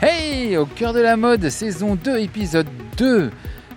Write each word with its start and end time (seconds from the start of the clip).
Hey 0.00 0.56
Au 0.56 0.64
cœur 0.64 0.92
de 0.92 1.00
la 1.00 1.16
mode, 1.16 1.48
saison 1.48 1.96
2, 1.96 2.18
épisode 2.18 2.68
2. 2.98 3.30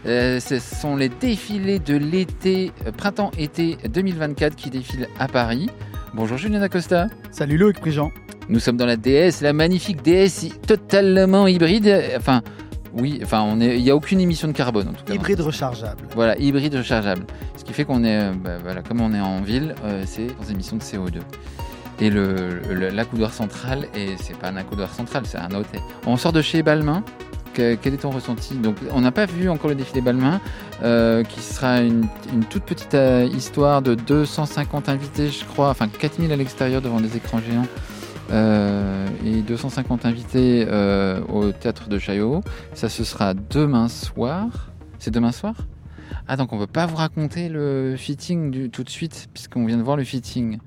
Euh, 0.06 0.40
ce 0.40 0.60
sont 0.60 0.96
les 0.96 1.10
défilés 1.10 1.80
de 1.80 1.96
l'été, 1.96 2.72
euh, 2.86 2.92
printemps-été 2.92 3.78
2024 3.90 4.56
qui 4.56 4.70
défilent 4.70 5.08
à 5.18 5.28
Paris. 5.28 5.68
Bonjour 6.14 6.38
Julien 6.38 6.62
Acosta. 6.62 7.08
Salut 7.32 7.58
Loïc 7.58 7.80
Prigent. 7.80 8.12
Nous 8.50 8.60
sommes 8.60 8.78
dans 8.78 8.86
la 8.86 8.98
DS, 8.98 9.42
la 9.42 9.54
magnifique 9.54 10.04
DS 10.04 10.50
totalement 10.68 11.48
hybride. 11.48 11.92
Enfin, 12.18 12.44
oui, 12.94 13.20
enfin, 13.24 13.42
on 13.42 13.60
est, 13.62 13.78
il 13.78 13.84
n'y 13.84 13.90
a 13.90 13.96
aucune 13.96 14.20
émission 14.20 14.48
de 14.48 14.54
carbone 14.54 14.90
en 14.90 14.94
tout 14.94 15.06
cas. 15.06 15.14
Hybride 15.14 15.42
rechargeable. 15.42 16.04
Voilà, 16.14 16.38
hybride 16.38 16.76
rechargeable. 16.76 17.26
Ce 17.58 17.64
qui 17.64 17.74
fait 17.74 17.86
qu'on 17.86 18.04
est, 18.04 18.20
euh, 18.20 18.34
bah, 18.34 18.58
voilà, 18.62 18.82
comme 18.82 19.02
on 19.02 19.14
est 19.14 19.22
en 19.22 19.42
ville, 19.42 19.76
euh, 19.86 20.04
c'est 20.06 20.28
sans 20.40 20.52
émission 20.52 20.78
de 20.78 20.84
CO2. 20.84 21.20
Et 22.02 22.10
le, 22.10 22.60
le- 22.70 22.90
l'accoudoir 22.90 23.32
central, 23.34 23.88
et 23.96 24.16
c'est 24.20 24.36
pas 24.38 24.50
un 24.50 24.58
accoudoir 24.58 24.94
central, 24.94 25.24
c'est 25.26 25.38
un 25.38 25.52
hôtel. 25.54 25.80
On 26.06 26.18
sort 26.18 26.34
de 26.34 26.42
chez 26.42 26.64
Balmain. 26.64 27.04
Que- 27.54 27.76
quel 27.76 27.94
est 27.94 27.98
ton 27.98 28.10
ressenti? 28.12 28.56
Donc, 28.56 28.76
on 28.92 29.02
n'a 29.02 29.12
pas 29.12 29.26
vu 29.28 29.50
encore 29.50 29.70
le 29.70 29.76
défilé 29.76 30.02
Balmain, 30.02 30.42
euh, 30.84 31.24
qui 31.24 31.42
sera 31.42 31.82
une, 31.82 32.08
une 32.34 32.44
toute 32.46 32.64
petite 32.64 32.96
euh, 32.96 33.26
histoire 33.32 33.82
de 33.82 33.94
250 33.94 34.90
invités, 34.90 35.30
je 35.30 35.46
crois, 35.46 35.70
enfin 35.70 35.88
4000 35.88 36.32
à 36.32 36.36
l'extérieur 36.38 36.82
devant 36.82 37.00
des 37.02 37.16
écrans 37.18 37.40
géants. 37.40 37.68
euh, 38.32 39.06
et 39.26 39.42
250 39.42 40.06
invités 40.06 40.66
euh, 40.70 41.20
au 41.28 41.52
théâtre 41.52 41.90
de 41.90 42.00
Chaillot. 42.00 42.42
Ça, 42.74 42.88
ce 42.90 43.04
sera 43.04 43.34
demain 43.34 43.90
soir. 43.90 44.48
C'est 45.00 45.12
demain 45.12 45.34
soir? 45.34 45.54
Ah, 46.28 46.38
donc 46.38 46.54
on 46.54 46.58
ne 46.60 46.66
peut 46.66 46.72
pas 46.72 46.86
vous 46.86 46.96
raconter 46.96 47.50
le 47.50 47.96
fitting 47.98 48.52
du, 48.52 48.70
tout 48.70 48.84
de 48.84 48.90
suite, 48.90 49.28
puisqu'on 49.34 49.66
vient 49.66 49.78
de 49.78 49.84
voir 49.84 49.98
le 49.98 50.04
fitting. 50.04 50.60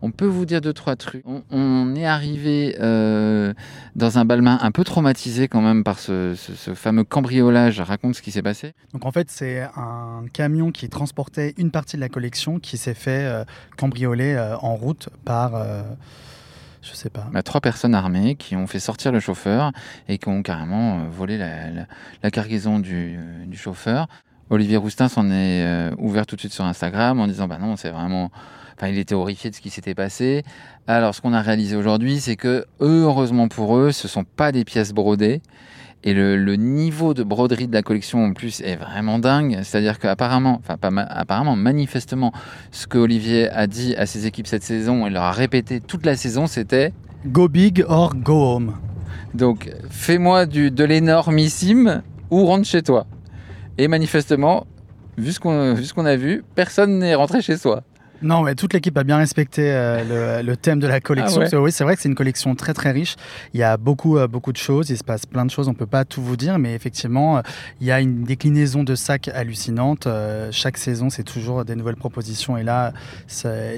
On 0.00 0.12
peut 0.12 0.26
vous 0.26 0.44
dire 0.46 0.60
deux, 0.60 0.72
trois 0.72 0.94
trucs. 0.94 1.24
On, 1.26 1.42
on 1.50 1.96
est 1.96 2.06
arrivé 2.06 2.76
euh, 2.80 3.52
dans 3.96 4.18
un 4.18 4.24
balmain 4.24 4.56
un 4.62 4.70
peu 4.70 4.84
traumatisé 4.84 5.48
quand 5.48 5.60
même 5.60 5.82
par 5.82 5.98
ce, 5.98 6.34
ce- 6.36 6.54
ce 6.54 6.74
fameux 6.74 7.02
cambriolage. 7.02 7.80
Raconte 7.80 8.14
ce 8.14 8.22
qui 8.22 8.30
s'est 8.30 8.42
passé. 8.42 8.74
Donc 8.92 9.06
en 9.06 9.10
fait, 9.10 9.28
c'est 9.30 9.62
un 9.76 10.22
camion 10.32 10.70
qui 10.70 10.88
transportait 10.88 11.52
une 11.58 11.72
partie 11.72 11.96
de 11.96 12.00
la 12.00 12.08
collection 12.08 12.60
qui 12.60 12.76
s'est 12.76 12.94
fait 12.94 13.24
euh, 13.24 13.44
cambrioler 13.76 14.34
euh, 14.34 14.56
en 14.58 14.76
route 14.76 15.08
par, 15.24 15.56
je 16.82 16.92
sais 16.94 17.10
pas. 17.10 17.26
A 17.34 17.42
trois 17.42 17.60
personnes 17.60 17.94
armées 17.96 18.36
qui 18.36 18.54
ont 18.54 18.68
fait 18.68 18.78
sortir 18.78 19.10
le 19.10 19.18
chauffeur 19.18 19.72
et 20.08 20.18
qui 20.18 20.28
ont 20.28 20.42
carrément 20.44 21.08
volé 21.08 21.38
la, 21.38 21.70
la- 21.70 21.86
la 22.22 22.30
cargaison 22.30 22.78
du, 22.78 23.18
du 23.46 23.56
chauffeur. 23.56 24.06
Olivier 24.50 24.76
Roustin 24.76 25.08
s'en 25.08 25.26
est 25.30 25.64
euh, 25.64 25.90
ouvert 25.98 26.26
tout 26.26 26.34
de 26.36 26.40
suite 26.40 26.52
sur 26.52 26.64
Instagram 26.64 27.20
en 27.20 27.26
disant 27.26 27.46
bah 27.48 27.58
non 27.60 27.76
c'est 27.76 27.90
vraiment 27.90 28.30
enfin 28.76 28.88
il 28.88 28.98
était 28.98 29.14
horrifié 29.14 29.50
de 29.50 29.54
ce 29.54 29.60
qui 29.60 29.70
s'était 29.70 29.94
passé. 29.94 30.42
Alors 30.86 31.14
ce 31.14 31.20
qu'on 31.20 31.32
a 31.32 31.40
réalisé 31.42 31.76
aujourd'hui 31.76 32.20
c'est 32.20 32.36
que 32.36 32.64
heureusement 32.80 33.48
pour 33.48 33.76
eux 33.76 33.92
ce 33.92 34.08
sont 34.08 34.24
pas 34.24 34.52
des 34.52 34.64
pièces 34.64 34.92
brodées 34.92 35.42
et 36.04 36.14
le, 36.14 36.36
le 36.36 36.54
niveau 36.54 37.12
de 37.12 37.24
broderie 37.24 37.66
de 37.66 37.72
la 37.74 37.82
collection 37.82 38.24
en 38.24 38.32
plus 38.32 38.60
est 38.60 38.76
vraiment 38.76 39.18
dingue. 39.18 39.58
C'est-à-dire 39.64 39.98
qu'apparemment, 39.98 40.60
enfin 40.60 40.76
pas 40.76 40.90
ma- 40.92 41.02
apparemment, 41.02 41.56
manifestement, 41.56 42.32
ce 42.70 42.86
que 42.86 42.98
Olivier 42.98 43.50
a 43.50 43.66
dit 43.66 43.96
à 43.96 44.06
ses 44.06 44.24
équipes 44.24 44.46
cette 44.46 44.62
saison, 44.62 45.08
il 45.08 45.12
leur 45.14 45.24
a 45.24 45.32
répété 45.32 45.80
toute 45.80 46.06
la 46.06 46.14
saison, 46.14 46.46
c'était 46.46 46.92
Go 47.26 47.48
big 47.48 47.84
or 47.88 48.14
go 48.14 48.40
home. 48.54 48.74
donc, 49.34 49.70
fais-moi 49.90 50.46
du, 50.46 50.70
de 50.70 50.84
l'énormissime 50.84 52.02
ou 52.30 52.46
rentre 52.46 52.64
chez 52.64 52.82
toi. 52.82 53.04
Et 53.78 53.88
manifestement, 53.88 54.66
vu 55.16 55.32
ce 55.32 55.40
qu'on 55.40 56.04
a 56.04 56.16
vu, 56.16 56.44
personne 56.54 56.98
n'est 56.98 57.14
rentré 57.14 57.40
chez 57.42 57.56
soi. 57.56 57.82
Non, 58.20 58.42
mais 58.42 58.56
toute 58.56 58.72
l'équipe 58.72 58.98
a 58.98 59.04
bien 59.04 59.16
respecté 59.18 59.70
euh, 59.70 60.40
le, 60.40 60.44
le 60.44 60.56
thème 60.56 60.80
de 60.80 60.88
la 60.88 61.00
collection. 61.00 61.36
Ah 61.36 61.38
ouais. 61.38 61.44
Parce 61.44 61.52
que 61.52 61.56
oui, 61.56 61.70
c'est 61.70 61.84
vrai 61.84 61.94
que 61.94 62.02
c'est 62.02 62.08
une 62.08 62.16
collection 62.16 62.56
très 62.56 62.74
très 62.74 62.90
riche. 62.90 63.14
Il 63.54 63.60
y 63.60 63.62
a 63.62 63.76
beaucoup 63.76 64.18
euh, 64.18 64.26
beaucoup 64.26 64.50
de 64.50 64.56
choses. 64.56 64.90
Il 64.90 64.98
se 64.98 65.04
passe 65.04 65.24
plein 65.24 65.46
de 65.46 65.52
choses. 65.52 65.68
On 65.68 65.74
peut 65.74 65.86
pas 65.86 66.04
tout 66.04 66.20
vous 66.20 66.36
dire, 66.36 66.58
mais 66.58 66.74
effectivement, 66.74 67.38
euh, 67.38 67.42
il 67.80 67.86
y 67.86 67.92
a 67.92 68.00
une 68.00 68.24
déclinaison 68.24 68.82
de 68.82 68.96
sacs 68.96 69.28
hallucinante. 69.28 70.08
Chaque 70.50 70.78
saison, 70.78 71.10
c'est 71.10 71.22
toujours 71.22 71.64
des 71.64 71.76
nouvelles 71.76 71.94
propositions. 71.94 72.56
Et 72.56 72.64
là, 72.64 72.92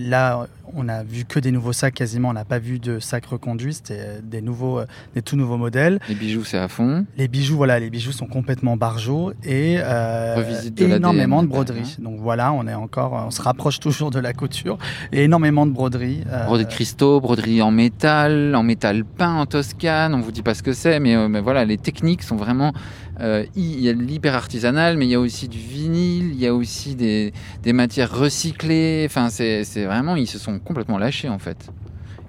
là, 0.00 0.46
on 0.74 0.88
a 0.88 1.02
vu 1.02 1.24
que 1.24 1.38
des 1.40 1.50
nouveaux 1.52 1.72
sacs 1.72 1.94
quasiment. 1.94 2.28
On 2.28 2.32
n'a 2.32 2.44
pas 2.44 2.58
vu 2.58 2.78
de 2.78 2.98
sacs 3.00 3.26
reconduits. 3.26 3.74
C'était 3.74 3.98
euh, 4.00 4.20
des 4.22 4.42
nouveaux, 4.42 4.80
euh, 4.80 4.86
des 5.14 5.22
tout 5.22 5.36
nouveaux 5.36 5.56
modèles. 5.56 5.98
Les 6.08 6.14
bijoux, 6.14 6.44
c'est 6.44 6.58
à 6.58 6.68
fond. 6.68 7.06
Les 7.16 7.28
bijoux, 7.28 7.56
voilà, 7.56 7.78
les 7.78 7.90
bijoux 7.90 8.12
sont 8.12 8.26
complètement 8.26 8.76
barjots 8.76 9.32
et 9.44 9.76
euh, 9.78 10.70
de 10.70 10.84
énormément 10.84 11.42
de 11.42 11.48
quand 11.48 11.54
même, 11.56 11.64
broderie. 11.64 11.96
Donc 11.98 12.18
voilà, 12.20 12.52
on 12.52 12.66
est 12.66 12.74
encore, 12.74 13.12
on 13.12 13.30
se 13.30 13.42
rapproche 13.42 13.80
toujours 13.80 14.10
de 14.10 14.18
la 14.20 14.32
couture 14.32 14.78
et 15.12 15.24
énormément 15.24 15.66
de 15.66 15.72
broderie. 15.72 16.22
euh, 16.30 16.44
Broderie 16.46 16.66
de 16.66 16.70
cristaux, 16.70 17.20
broderie 17.20 17.62
en 17.62 17.70
métal, 17.70 18.54
en 18.54 18.62
métal 18.62 19.04
peint 19.04 19.34
en 19.34 19.46
Toscane. 19.46 20.14
On 20.14 20.20
vous 20.20 20.32
dit 20.32 20.42
pas 20.42 20.54
ce 20.54 20.62
que 20.62 20.72
c'est, 20.72 21.00
mais, 21.00 21.28
mais 21.28 21.40
voilà, 21.40 21.64
les 21.64 21.78
techniques 21.78 22.22
sont 22.22 22.36
vraiment. 22.36 22.72
Euh, 23.20 23.44
il 23.54 23.80
y 23.80 23.88
a 23.88 23.94
de 23.94 24.00
l'hyper 24.00 24.34
artisanal, 24.34 24.96
mais 24.96 25.06
il 25.06 25.10
y 25.10 25.14
a 25.14 25.20
aussi 25.20 25.48
du 25.48 25.58
vinyle, 25.58 26.30
il 26.32 26.40
y 26.40 26.46
a 26.46 26.54
aussi 26.54 26.94
des, 26.94 27.32
des 27.62 27.72
matières 27.72 28.16
recyclées. 28.16 29.04
Enfin, 29.06 29.28
c'est 29.30 29.84
vraiment, 29.84 30.16
ils 30.16 30.26
se 30.26 30.38
sont 30.38 30.58
complètement 30.58 30.98
lâchés 30.98 31.28
en 31.28 31.38
fait. 31.38 31.70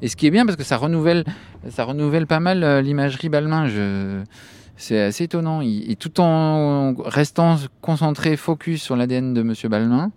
Et 0.02 0.08
ce 0.08 0.16
qui 0.16 0.28
est 0.28 0.32
bien 0.32 0.46
parce 0.46 0.58
que 0.58 0.64
ça 0.64 0.78
renouvelle, 0.78 1.24
ça 1.70 1.84
renouvelle 1.84 2.28
pas 2.28 2.40
mal 2.40 2.64
euh, 2.64 2.82
l'imagerie 2.82 3.30
Balmain. 3.30 3.68
Je... 3.68 4.24
C'est 4.78 5.00
assez 5.00 5.26
étonnant. 5.26 5.62
Et 5.62 5.96
tout 5.96 6.20
en 6.20 6.96
restant 6.98 7.58
concentré, 7.82 8.36
focus 8.36 8.82
sur 8.82 8.96
l'ADN 8.96 9.32
de 9.36 9.44
Monsieur 9.44 9.70
Balmain, 9.70 10.12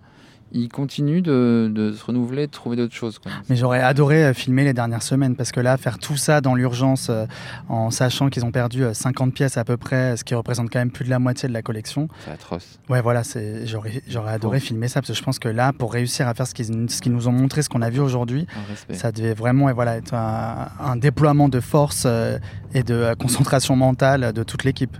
il 0.55 0.69
continue 0.69 1.21
de, 1.21 1.71
de 1.73 1.93
se 1.93 2.05
renouveler, 2.05 2.47
de 2.47 2.53
trouver 2.53 2.77
d'autres 2.77 2.95
choses. 2.95 3.19
quoi. 3.19 3.31
Mais 3.49 3.57
j'aurais 3.57 3.81
adoré 3.81 4.25
euh, 4.25 4.35
filmer 4.35 4.65
les 4.65 4.73
dernières 4.73 5.03
semaines 5.03 5.37
parce 5.37 5.53
que 5.53 5.61
là, 5.61 5.77
faire 5.77 5.99
tout 5.99 6.17
ça 6.17 6.41
dans 6.41 6.55
l'urgence 6.55 7.09
euh, 7.11 7.27
en 7.69 7.91
sachant 7.91 8.31
qu'ils 8.31 8.45
ont 8.45 8.53
perdu 8.53 8.85
euh, 8.85 8.95
50 8.95 9.35
pièces 9.35 9.57
à 9.57 9.65
peu 9.65 9.77
près, 9.77 10.17
ce 10.17 10.25
qui 10.25 10.35
représente 10.35 10.71
quand 10.71 10.79
même 10.79 10.91
plus 10.91 11.05
de 11.05 11.11
la 11.11 11.19
moitié 11.19 11.49
de 11.49 11.55
la 11.55 11.63
collection. 11.63 12.09
C'est 12.25 12.31
atroce. 12.31 12.79
Ouais, 12.89 13.03
voilà, 13.03 13.23
j'aurais, 13.65 14.03
adoré 14.29 14.61
filmer 14.61 14.89
ça 14.89 15.01
parce 15.01 15.09
que 15.09 15.19
je 15.19 15.23
pense 15.23 15.39
que 15.39 15.49
là, 15.49 15.73
pour 15.73 15.93
réussir 15.93 16.29
à 16.29 16.35
faire 16.35 16.47
ce 16.47 16.55
qu'ils, 16.55 17.13
nous 17.13 17.29
ont 17.29 17.33
montré, 17.33 17.63
ce 17.63 17.69
qu'on 17.69 17.83
a 17.83 17.91
vu 17.91 18.01
aujourd'hui. 18.01 18.47
Ça 18.91 19.13
devait 19.13 19.35
vraiment 19.35 19.69
et 19.69 19.73
voilà, 19.73 19.97
être 19.97 20.15
un, 20.15 20.69
un 20.81 20.97
déploiement 20.97 21.49
de 21.49 21.61
force 21.61 22.05
euh, 22.07 22.39
et 22.73 22.83
de 22.83 22.95
euh, 22.95 23.15
concentration 23.15 23.77
mentale 23.77 24.33
de 24.33 24.43
toute 24.43 24.65
l'équipe. 24.65 24.97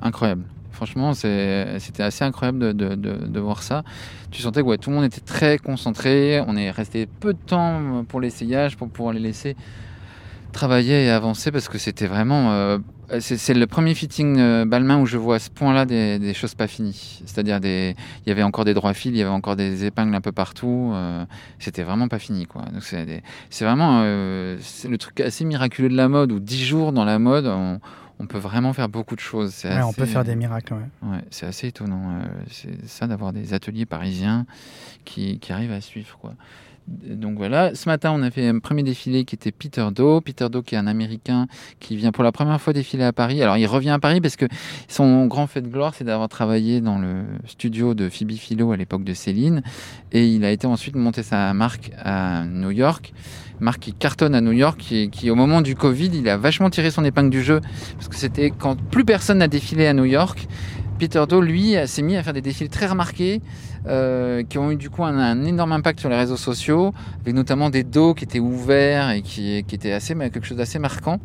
Incroyable. 0.00 0.44
Franchement, 0.74 1.14
c'était 1.14 2.02
assez 2.02 2.24
incroyable 2.24 2.74
de, 2.74 3.40
voir 3.40 3.62
ça. 3.62 3.84
Tu 4.30 4.42
sentais 4.42 4.62
que 4.62 4.76
tout 4.76 4.90
le 4.90 4.96
monde 4.96 5.04
était 5.04 5.20
très 5.20 5.58
concentré. 5.58 6.42
On 6.46 6.56
est 6.56 6.70
resté 6.70 7.06
peu 7.06 7.32
de 7.32 7.38
temps 7.38 8.04
pour 8.08 8.20
l'essayage, 8.20 8.76
pour 8.76 8.88
pouvoir 8.88 9.14
les 9.14 9.20
laisser 9.20 9.56
travailler 10.52 11.06
et 11.06 11.10
avancer 11.10 11.50
parce 11.50 11.68
que 11.68 11.78
c'était 11.78 12.06
vraiment. 12.06 12.52
euh, 12.52 12.78
c'est 13.20 13.54
le 13.54 13.66
premier 13.66 13.94
fitting 13.94 14.38
euh, 14.38 14.64
Balmain 14.64 14.98
où 14.98 15.06
je 15.06 15.18
vois 15.18 15.36
à 15.36 15.38
ce 15.38 15.50
point-là 15.50 15.84
des, 15.84 16.34
choses 16.34 16.54
pas 16.54 16.66
finies. 16.66 17.22
C'est-à-dire, 17.26 17.60
il 17.62 17.94
y 18.26 18.30
avait 18.30 18.42
encore 18.42 18.64
des 18.64 18.74
droits 18.74 18.94
fils, 18.94 19.10
il 19.10 19.16
y 19.16 19.22
avait 19.22 19.30
encore 19.30 19.56
des 19.56 19.84
épingles 19.84 20.14
un 20.14 20.20
peu 20.20 20.32
partout. 20.32 20.92
euh, 20.94 21.24
c'était 21.58 21.82
vraiment 21.82 22.08
pas 22.08 22.18
fini. 22.18 22.46
quoi. 22.46 22.64
C'est 22.80 23.64
vraiment 23.64 24.00
euh, 24.04 24.56
le 24.88 24.98
truc 24.98 25.20
assez 25.20 25.44
miraculeux 25.44 25.88
de 25.88 25.96
la 25.96 26.08
mode 26.08 26.32
où 26.32 26.40
10 26.40 26.64
jours 26.64 26.92
dans 26.92 27.04
la 27.04 27.18
mode, 27.18 27.46
on, 27.46 27.80
on 28.20 28.26
peut 28.26 28.38
vraiment 28.38 28.72
faire 28.72 28.88
beaucoup 28.88 29.14
de 29.16 29.20
choses. 29.20 29.62
On 29.64 29.68
assez- 29.68 29.94
peut 30.00 30.06
faire 30.06 30.24
des 30.24 30.36
miracles. 30.36 30.74
ouais. 30.74 31.08
Ouais, 31.10 31.20
c'est 31.30 31.46
assez 31.46 31.68
étonnant. 31.68 32.20
euh, 32.20 32.24
c'est 32.50 32.86
ça 32.86 33.06
d'avoir 33.06 33.32
des 33.32 33.54
ateliers 33.54 33.86
parisiens 33.86 34.46
qui, 35.04 35.38
qui 35.40 35.52
arrivent 35.52 35.72
à 35.72 35.80
suivre. 35.80 36.16
Quoi. 36.20 36.34
Donc 36.86 37.38
voilà, 37.38 37.74
ce 37.74 37.88
matin 37.88 38.12
on 38.14 38.22
a 38.22 38.30
fait 38.30 38.46
un 38.46 38.58
premier 38.58 38.82
défilé 38.82 39.24
qui 39.24 39.34
était 39.34 39.52
Peter 39.52 39.86
Do. 39.94 40.20
Peter 40.20 40.48
Do 40.50 40.60
qui 40.60 40.74
est 40.74 40.78
un 40.78 40.86
Américain 40.86 41.46
qui 41.80 41.96
vient 41.96 42.12
pour 42.12 42.24
la 42.24 42.32
première 42.32 42.60
fois 42.60 42.74
défiler 42.74 43.04
à 43.04 43.12
Paris. 43.12 43.42
Alors 43.42 43.56
il 43.56 43.66
revient 43.66 43.90
à 43.90 43.98
Paris 43.98 44.20
parce 44.20 44.36
que 44.36 44.44
son 44.86 45.26
grand 45.26 45.46
fait 45.46 45.62
de 45.62 45.68
gloire 45.68 45.94
c'est 45.94 46.04
d'avoir 46.04 46.28
travaillé 46.28 46.82
dans 46.82 46.98
le 46.98 47.24
studio 47.46 47.94
de 47.94 48.10
Phoebe 48.10 48.32
Philo 48.32 48.70
à 48.72 48.76
l'époque 48.76 49.02
de 49.02 49.14
Céline. 49.14 49.62
Et 50.12 50.26
il 50.26 50.44
a 50.44 50.50
été 50.50 50.66
ensuite 50.66 50.94
monter 50.94 51.22
sa 51.22 51.54
marque 51.54 51.90
à 52.02 52.44
New 52.44 52.70
York. 52.70 53.14
Marque 53.60 53.80
qui 53.80 53.92
cartonne 53.94 54.34
à 54.34 54.40
New 54.40 54.52
York, 54.52 54.78
qui, 54.78 55.10
qui, 55.10 55.30
au 55.30 55.36
moment 55.36 55.62
du 55.62 55.76
Covid, 55.76 56.10
il 56.12 56.28
a 56.28 56.36
vachement 56.36 56.70
tiré 56.70 56.90
son 56.90 57.04
épingle 57.04 57.30
du 57.30 57.42
jeu. 57.42 57.60
Parce 57.94 58.08
que 58.08 58.16
c'était 58.16 58.50
quand 58.50 58.76
plus 58.90 59.04
personne 59.04 59.38
n'a 59.38 59.48
défilé 59.48 59.86
à 59.86 59.94
New 59.94 60.04
York. 60.04 60.48
Peter 60.98 61.24
Do, 61.28 61.40
lui, 61.40 61.74
s'est 61.86 62.02
mis 62.02 62.16
à 62.16 62.22
faire 62.22 62.32
des 62.32 62.40
défilés 62.40 62.68
très 62.68 62.86
remarqués, 62.86 63.42
euh, 63.86 64.42
qui 64.42 64.56
ont 64.56 64.70
eu 64.70 64.76
du 64.76 64.88
coup 64.88 65.04
un, 65.04 65.44
énorme 65.44 65.72
impact 65.72 66.00
sur 66.00 66.08
les 66.08 66.16
réseaux 66.16 66.36
sociaux, 66.36 66.94
avec 67.20 67.34
notamment 67.34 67.68
des 67.68 67.84
dos 67.84 68.14
qui 68.14 68.24
étaient 68.24 68.40
ouverts 68.40 69.10
et 69.10 69.22
qui, 69.22 69.56
étaient 69.56 69.92
assez, 69.92 70.14
quelque 70.14 70.44
chose 70.44 70.56
d'assez 70.56 70.78
marquant. 70.78 71.20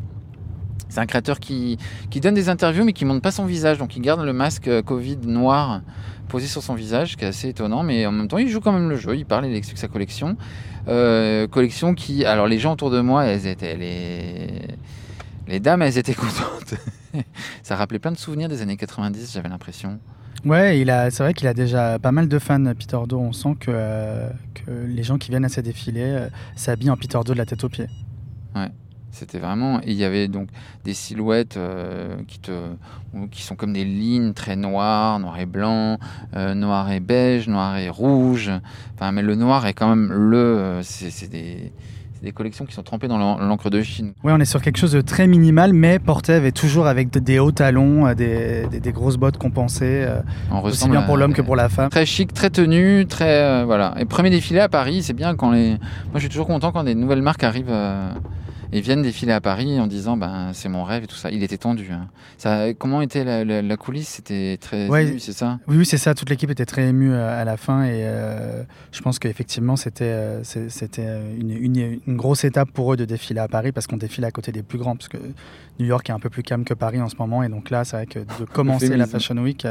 C'est 0.88 1.00
un 1.00 1.06
créateur 1.06 1.38
qui, 1.40 1.78
qui 2.10 2.20
donne 2.20 2.34
des 2.34 2.48
interviews 2.48 2.84
mais 2.84 2.92
qui 2.92 3.04
montre 3.04 3.22
pas 3.22 3.30
son 3.30 3.46
visage, 3.46 3.78
donc 3.78 3.96
il 3.96 4.02
garde 4.02 4.22
le 4.22 4.32
masque 4.32 4.68
euh, 4.68 4.82
Covid 4.82 5.18
noir 5.24 5.82
posé 6.28 6.46
sur 6.46 6.62
son 6.62 6.74
visage, 6.74 7.16
qui 7.16 7.24
est 7.24 7.28
assez 7.28 7.48
étonnant, 7.48 7.82
mais 7.82 8.06
en 8.06 8.12
même 8.12 8.28
temps 8.28 8.38
il 8.38 8.48
joue 8.48 8.60
quand 8.60 8.72
même 8.72 8.88
le 8.88 8.96
jeu, 8.96 9.16
il 9.16 9.24
parle, 9.24 9.46
il 9.46 9.54
explique 9.54 9.78
sa 9.78 9.88
collection. 9.88 10.36
Euh, 10.88 11.46
collection 11.46 11.94
qui, 11.94 12.24
alors 12.24 12.46
les 12.46 12.58
gens 12.58 12.72
autour 12.72 12.90
de 12.90 13.00
moi, 13.00 13.24
elles 13.24 13.46
étaient 13.46 13.76
les, 13.76 14.76
les 15.48 15.60
dames, 15.60 15.82
elles 15.82 15.98
étaient 15.98 16.14
contentes. 16.26 16.74
Ça 17.62 17.76
rappelait 17.76 17.98
plein 17.98 18.12
de 18.12 18.18
souvenirs 18.18 18.48
des 18.48 18.62
années 18.62 18.76
90, 18.76 19.32
j'avais 19.32 19.48
l'impression. 19.48 19.98
Ouais, 20.44 20.80
il 20.80 20.90
a, 20.90 21.10
c'est 21.10 21.22
vrai 21.22 21.34
qu'il 21.34 21.48
a 21.48 21.54
déjà 21.54 21.98
pas 21.98 22.12
mal 22.12 22.28
de 22.28 22.38
fans, 22.38 22.64
Peter 22.74 22.98
Do. 23.06 23.18
On 23.18 23.32
sent 23.32 23.56
que, 23.60 23.70
euh, 23.70 24.30
que 24.54 24.70
les 24.70 25.02
gens 25.02 25.18
qui 25.18 25.30
viennent 25.30 25.44
à 25.44 25.50
ses 25.50 25.62
défilés 25.62 26.02
euh, 26.02 26.28
s'habillent 26.56 26.90
en 26.90 26.96
Peter 26.96 27.18
Do 27.24 27.32
de 27.32 27.38
la 27.38 27.46
tête 27.46 27.62
aux 27.64 27.68
pieds. 27.68 27.88
C'était 29.12 29.40
vraiment. 29.40 29.80
Et 29.80 29.90
il 29.90 29.96
y 29.96 30.04
avait 30.04 30.28
donc 30.28 30.48
des 30.84 30.94
silhouettes 30.94 31.58
qui, 32.28 32.38
te, 32.38 32.52
qui 33.32 33.42
sont 33.42 33.56
comme 33.56 33.72
des 33.72 33.84
lignes 33.84 34.34
très 34.34 34.54
noires, 34.54 35.18
noir 35.18 35.36
et 35.40 35.46
blanc, 35.46 35.98
noir 36.32 36.92
et 36.92 37.00
beige, 37.00 37.48
noir 37.48 37.76
et 37.76 37.90
rouge. 37.90 38.52
Enfin, 38.94 39.10
mais 39.10 39.22
le 39.22 39.34
noir 39.34 39.66
est 39.66 39.74
quand 39.74 39.88
même 39.88 40.12
le. 40.12 40.78
C'est 40.84 41.28
des 41.28 41.72
des 42.22 42.32
collections 42.32 42.66
qui 42.66 42.74
sont 42.74 42.82
trempées 42.82 43.08
dans 43.08 43.18
l'encre 43.18 43.70
de 43.70 43.82
Chine. 43.82 44.12
Oui, 44.24 44.32
on 44.34 44.40
est 44.40 44.44
sur 44.44 44.60
quelque 44.60 44.76
chose 44.76 44.92
de 44.92 45.00
très 45.00 45.26
minimal, 45.26 45.72
mais 45.72 45.98
porté 45.98 46.32
avec 46.32 46.54
toujours 46.54 46.86
avec 46.86 47.10
des 47.10 47.38
hauts 47.38 47.52
talons, 47.52 48.06
euh, 48.06 48.14
des, 48.14 48.66
des, 48.66 48.92
grosses 48.92 49.16
bottes 49.16 49.38
compensées, 49.38 50.04
euh, 50.06 50.20
aussi 50.62 50.88
bien 50.88 51.02
pour 51.02 51.16
l'homme 51.16 51.32
que 51.32 51.42
pour 51.42 51.56
la 51.56 51.68
femme. 51.68 51.88
Très 51.88 52.06
chic, 52.06 52.32
très 52.34 52.50
tenu, 52.50 53.06
très 53.06 53.42
euh, 53.42 53.64
voilà. 53.64 53.94
Et 53.98 54.04
premier 54.04 54.30
défilé 54.30 54.60
à 54.60 54.68
Paris, 54.68 55.02
c'est 55.02 55.14
bien 55.14 55.34
quand 55.34 55.50
les. 55.50 55.70
Moi, 55.70 55.78
je 56.16 56.20
suis 56.20 56.28
toujours 56.28 56.46
content 56.46 56.72
quand 56.72 56.84
des 56.84 56.94
nouvelles 56.94 57.22
marques 57.22 57.44
arrivent 57.44 57.74
et 58.72 58.80
viennent 58.80 59.02
défiler 59.02 59.32
à 59.32 59.40
Paris 59.40 59.80
en 59.80 59.86
disant 59.86 60.16
ben 60.16 60.50
c'est 60.52 60.68
mon 60.68 60.84
rêve 60.84 61.04
et 61.04 61.06
tout 61.06 61.16
ça. 61.16 61.30
Il 61.30 61.42
était 61.42 61.58
tendu. 61.58 61.88
Hein. 61.90 62.08
Ça, 62.38 62.72
comment 62.74 63.02
était 63.02 63.24
la, 63.44 63.76
coulisse? 63.76 64.08
C'était 64.08 64.58
très 64.60 64.86
ému, 64.86 65.18
c'est 65.18 65.32
ça? 65.32 65.58
Oui, 65.66 65.78
oui 65.78 65.86
c'est 65.86 65.98
ça. 65.98 66.14
Toute 66.14 66.30
l'équipe 66.30 66.50
était 66.50 66.66
très 66.66 66.88
émue 66.88 67.12
euh, 67.12 67.40
à 67.40 67.44
la 67.44 67.56
fin 67.56 67.84
et 67.84 68.02
euh, 68.04 68.62
je 68.92 69.00
pense 69.00 69.18
qu'effectivement 69.18 69.76
c'était 69.76 70.04
euh, 70.04 70.42
c'était 70.44 71.06
une, 71.38 71.50
une, 72.06 72.16
grosse 72.16 72.44
étape 72.44 72.70
pour 72.70 72.92
eux 72.92 72.96
de 72.96 73.04
défiler 73.04 73.40
à 73.40 73.48
Paris 73.48 73.72
parce 73.72 73.86
qu'on 73.86 73.96
défile 73.96 74.24
à 74.24 74.30
côté 74.30 74.52
des 74.52 74.62
plus 74.62 74.78
grands 74.78 74.96
parce 74.96 75.08
que 75.08 75.18
New 75.78 75.86
York 75.86 76.08
est 76.10 76.12
un 76.12 76.18
peu 76.18 76.30
plus 76.30 76.42
calme 76.42 76.64
que 76.64 76.74
Paris 76.74 77.00
en 77.00 77.08
ce 77.08 77.16
moment 77.16 77.42
et 77.42 77.48
donc 77.48 77.70
là 77.70 77.84
c'est 77.84 77.96
vrai 77.96 78.06
que 78.06 78.18
de 78.18 78.44
commencer 78.52 78.96
la 78.96 79.06
Fashion 79.06 79.36
Week 79.38 79.66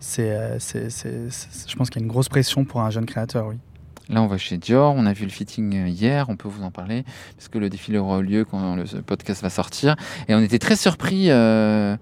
c'est 0.00 0.58
je 0.58 1.76
pense 1.76 1.90
qu'il 1.90 2.00
y 2.00 2.02
a 2.02 2.06
une 2.06 2.10
grosse 2.10 2.28
pression 2.28 2.64
pour 2.64 2.82
un 2.82 2.90
jeune 2.90 3.06
créateur, 3.06 3.46
oui. 3.48 3.56
Là, 4.10 4.22
on 4.22 4.26
va 4.26 4.38
chez 4.38 4.56
Dior. 4.56 4.94
On 4.96 5.04
a 5.04 5.12
vu 5.12 5.24
le 5.24 5.30
fitting 5.30 5.74
euh, 5.76 5.88
hier. 5.88 6.30
On 6.30 6.36
peut 6.36 6.48
vous 6.48 6.62
en 6.62 6.70
parler 6.70 7.04
parce 7.36 7.48
que 7.48 7.58
le 7.58 7.68
défilé 7.68 7.98
aura 7.98 8.22
lieu 8.22 8.44
quand 8.44 8.74
le 8.74 8.84
podcast 9.02 9.42
va 9.42 9.50
sortir. 9.50 9.96
Et 10.28 10.34
on 10.34 10.40
était 10.40 10.58
très 10.58 10.76
surpris 10.76 11.26
euh, 11.28 11.94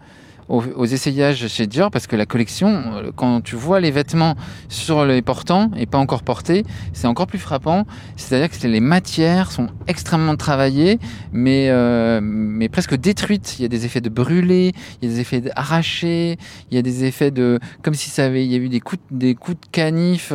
aux, 0.49 0.85
essayages 0.85 1.49
chez 1.49 1.67
Dior 1.67 1.91
parce 1.91 2.06
que 2.06 2.14
la 2.14 2.25
collection, 2.25 2.69
euh, 2.69 3.11
quand 3.17 3.41
tu 3.41 3.56
vois 3.56 3.81
les 3.81 3.91
vêtements 3.91 4.37
sur 4.69 5.05
les 5.05 5.20
portants 5.20 5.73
et 5.76 5.87
pas 5.87 5.99
encore 5.99 6.23
portés, 6.23 6.62
c'est 6.93 7.08
encore 7.08 7.26
plus 7.26 7.41
frappant. 7.41 7.87
C'est-à-dire 8.17 8.56
que 8.56 8.67
les 8.69 8.79
matières 8.81 9.50
sont 9.50 9.67
extrêmement 9.88 10.37
travaillées, 10.37 11.00
mais, 11.32 11.73
mais 12.20 12.69
presque 12.69 12.94
détruites. 12.94 13.58
Il 13.58 13.62
y 13.62 13.64
a 13.64 13.69
des 13.69 13.85
effets 13.85 14.00
de 14.00 14.11
brûlé, 14.11 14.73
il 15.03 15.08
y 15.08 15.11
a 15.11 15.14
des 15.14 15.20
effets 15.20 15.41
d'arraché, 15.41 16.38
il 16.70 16.76
y 16.76 16.79
a 16.79 16.82
des 16.82 17.05
effets 17.05 17.32
de. 17.32 17.58
comme 17.82 17.94
si 17.94 18.11
ça 18.11 18.26
avait. 18.26 18.44
Il 18.44 18.53
y 18.53 18.55
a 18.55 18.58
eu 18.58 18.69
des 18.69 18.81
coups, 18.81 19.03
des 19.11 19.35
coups 19.35 19.58
de 19.61 19.67
canif. 19.73 20.32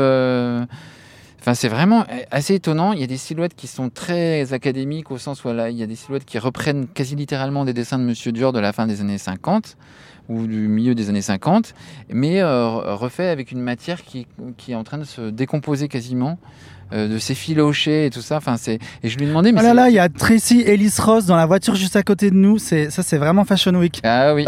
Enfin, 1.42 1.56
c'est 1.56 1.70
vraiment 1.70 2.06
assez 2.30 2.54
étonnant. 2.54 2.94
Il 2.94 3.00
y 3.00 3.04
a 3.04 3.08
des 3.08 3.18
silhouettes 3.18 3.56
qui 3.56 3.66
sont 3.66 3.90
très 3.90 4.54
académiques 4.54 5.10
au 5.10 5.18
sens 5.18 5.44
où 5.44 5.52
là, 5.52 5.72
il 5.72 5.78
y 5.78 5.82
a 5.82 5.88
des 5.88 5.96
silhouettes 5.96 6.26
qui 6.26 6.38
reprennent 6.38 6.88
quasi 6.88 7.16
littéralement 7.16 7.66
des 7.66 7.74
dessins 7.74 7.98
de 7.98 8.04
Monsieur 8.04 8.32
Dior 8.32 8.54
de 8.54 8.60
la 8.60 8.74
fin 8.74 8.86
des 8.86 9.02
années 9.02 9.18
50 9.18 9.76
ou 10.30 10.46
du 10.46 10.68
milieu 10.68 10.94
des 10.94 11.10
années 11.10 11.24
50, 11.24 11.74
mais 12.10 12.42
euh, 12.42 12.96
refait 12.96 13.28
avec 13.28 13.52
une 13.52 13.60
matière 13.60 14.04
qui, 14.04 14.28
qui, 14.56 14.74
est 14.74 14.76
en 14.76 14.84
train 14.84 15.00
de 15.00 15.04
se 15.04 15.30
décomposer 15.30 15.88
quasiment. 15.88 16.38
Euh, 16.94 17.08
de 17.08 17.20
s'effilocher 17.20 18.08
et 18.08 18.10
tout 18.10 18.20
ça. 18.20 18.36
Enfin, 18.36 18.58
c'est 18.58 18.78
et 19.02 19.08
je 19.08 19.18
lui 19.18 19.26
demandais. 19.26 19.54
Mais 19.54 19.62
oh 19.62 19.64
là 19.64 19.74
là, 19.74 19.90
il 19.90 19.96
y 19.96 20.00
a 20.00 20.10
Tracy 20.10 20.60
Ellis 20.68 20.94
Ross 21.00 21.26
dans 21.26 21.38
la 21.38 21.46
voiture 21.46 21.74
juste 21.76 21.96
à 21.96 22.04
côté 22.04 22.30
de 22.30 22.36
nous. 22.36 22.58
C'est 22.58 22.90
ça, 22.90 23.02
c'est 23.02 23.18
vraiment 23.18 23.46
Fashion 23.46 23.74
Week. 23.76 24.02
Ah 24.04 24.34
oui. 24.34 24.46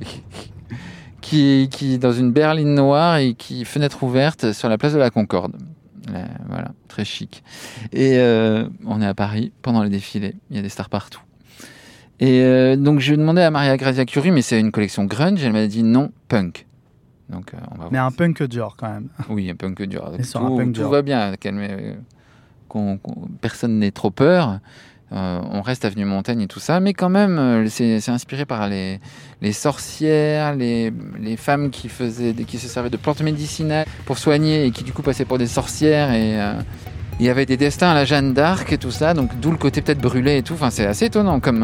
qui, 1.20 1.68
qui 1.70 1.98
dans 2.00 2.12
une 2.12 2.32
berline 2.32 2.74
noire 2.74 3.18
et 3.18 3.34
qui 3.34 3.64
fenêtre 3.64 4.02
ouverte 4.02 4.52
sur 4.52 4.68
la 4.68 4.76
place 4.76 4.92
de 4.92 4.98
la 4.98 5.10
Concorde. 5.10 5.52
Voilà, 6.48 6.72
très 6.88 7.04
chic. 7.04 7.42
Et 7.92 8.18
euh, 8.18 8.68
on 8.86 9.00
est 9.00 9.06
à 9.06 9.14
Paris 9.14 9.52
pendant 9.62 9.82
le 9.82 9.88
défilé. 9.88 10.34
Il 10.50 10.56
y 10.56 10.58
a 10.58 10.62
des 10.62 10.68
stars 10.68 10.88
partout. 10.88 11.20
Et 12.20 12.42
euh, 12.42 12.76
donc 12.76 13.00
je 13.00 13.14
demandais 13.14 13.42
à 13.42 13.50
Maria 13.50 13.76
Grazia 13.76 14.04
Curie, 14.04 14.30
mais 14.30 14.42
c'est 14.42 14.60
une 14.60 14.72
collection 14.72 15.04
grunge. 15.04 15.42
Elle 15.42 15.52
m'a 15.52 15.66
dit 15.66 15.82
non, 15.82 16.12
punk. 16.28 16.66
Donc, 17.30 17.54
euh, 17.54 17.58
on 17.70 17.78
va 17.78 17.88
mais 17.90 17.98
un 17.98 18.10
punk 18.10 18.42
dur 18.42 18.74
quand 18.76 18.88
même. 18.88 19.08
Oui, 19.28 19.48
un 19.48 19.54
punk 19.54 19.82
dur. 19.82 20.12
Tout, 20.12 20.38
un 20.38 20.56
punk 20.56 20.74
tout 20.74 20.88
va 20.88 21.02
bien. 21.02 21.32
personne 23.40 23.78
n'est 23.78 23.92
trop 23.92 24.10
peur. 24.10 24.58
Euh, 25.12 25.40
on 25.50 25.60
reste 25.60 25.84
avenue 25.84 26.04
Montaigne 26.04 26.42
et 26.42 26.46
tout 26.46 26.60
ça, 26.60 26.78
mais 26.78 26.94
quand 26.94 27.08
même, 27.08 27.38
euh, 27.38 27.66
c'est 27.68 28.08
inspiré 28.08 28.44
par 28.44 28.68
les, 28.68 29.00
sorcières, 29.52 30.54
les, 30.54 30.92
femmes 31.36 31.70
qui, 31.70 31.88
faisaient, 31.88 32.34
se 32.34 32.68
servaient 32.68 32.90
de 32.90 32.96
plantes 32.96 33.22
médicinales 33.22 33.86
pour 34.06 34.18
soigner 34.18 34.66
et 34.66 34.70
qui 34.70 34.84
du 34.84 34.92
coup 34.92 35.02
passaient 35.02 35.24
pour 35.24 35.38
des 35.38 35.48
sorcières. 35.48 36.12
Et 36.12 36.40
euh, 36.40 36.52
il 37.18 37.26
y 37.26 37.28
avait 37.28 37.44
des 37.44 37.56
destins 37.56 37.90
à 37.90 37.94
la 37.94 38.04
Jeanne 38.04 38.32
d'Arc 38.32 38.72
et 38.72 38.78
tout 38.78 38.92
ça, 38.92 39.12
donc 39.12 39.38
d'où 39.40 39.50
le 39.50 39.58
côté 39.58 39.82
peut-être 39.82 40.00
brûlé 40.00 40.38
et 40.38 40.42
tout. 40.42 40.54
Enfin, 40.54 40.70
c'est 40.70 40.86
assez 40.86 41.06
étonnant 41.06 41.40
comme, 41.40 41.62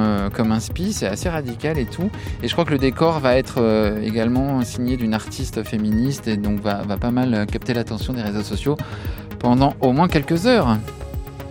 inspi, 0.51 0.93
c'est 0.93 1.07
assez 1.07 1.29
radical 1.29 1.79
et 1.79 1.87
tout. 1.87 2.11
Et 2.43 2.49
je 2.49 2.53
crois 2.53 2.65
que 2.65 2.73
le 2.73 2.79
décor 2.79 3.21
va 3.21 3.37
être 3.37 3.97
également 4.03 4.63
signé 4.65 4.99
d'une 4.99 5.15
artiste 5.15 5.63
féministe 5.63 6.29
et 6.29 6.37
donc 6.37 6.61
va, 6.61 6.83
va 6.83 6.99
pas 6.99 7.11
mal 7.11 7.47
capter 7.47 7.73
l'attention 7.73 8.13
des 8.13 8.21
réseaux 8.21 8.43
sociaux 8.43 8.77
pendant 9.39 9.75
au 9.81 9.93
moins 9.93 10.09
quelques 10.09 10.47
heures. 10.47 10.77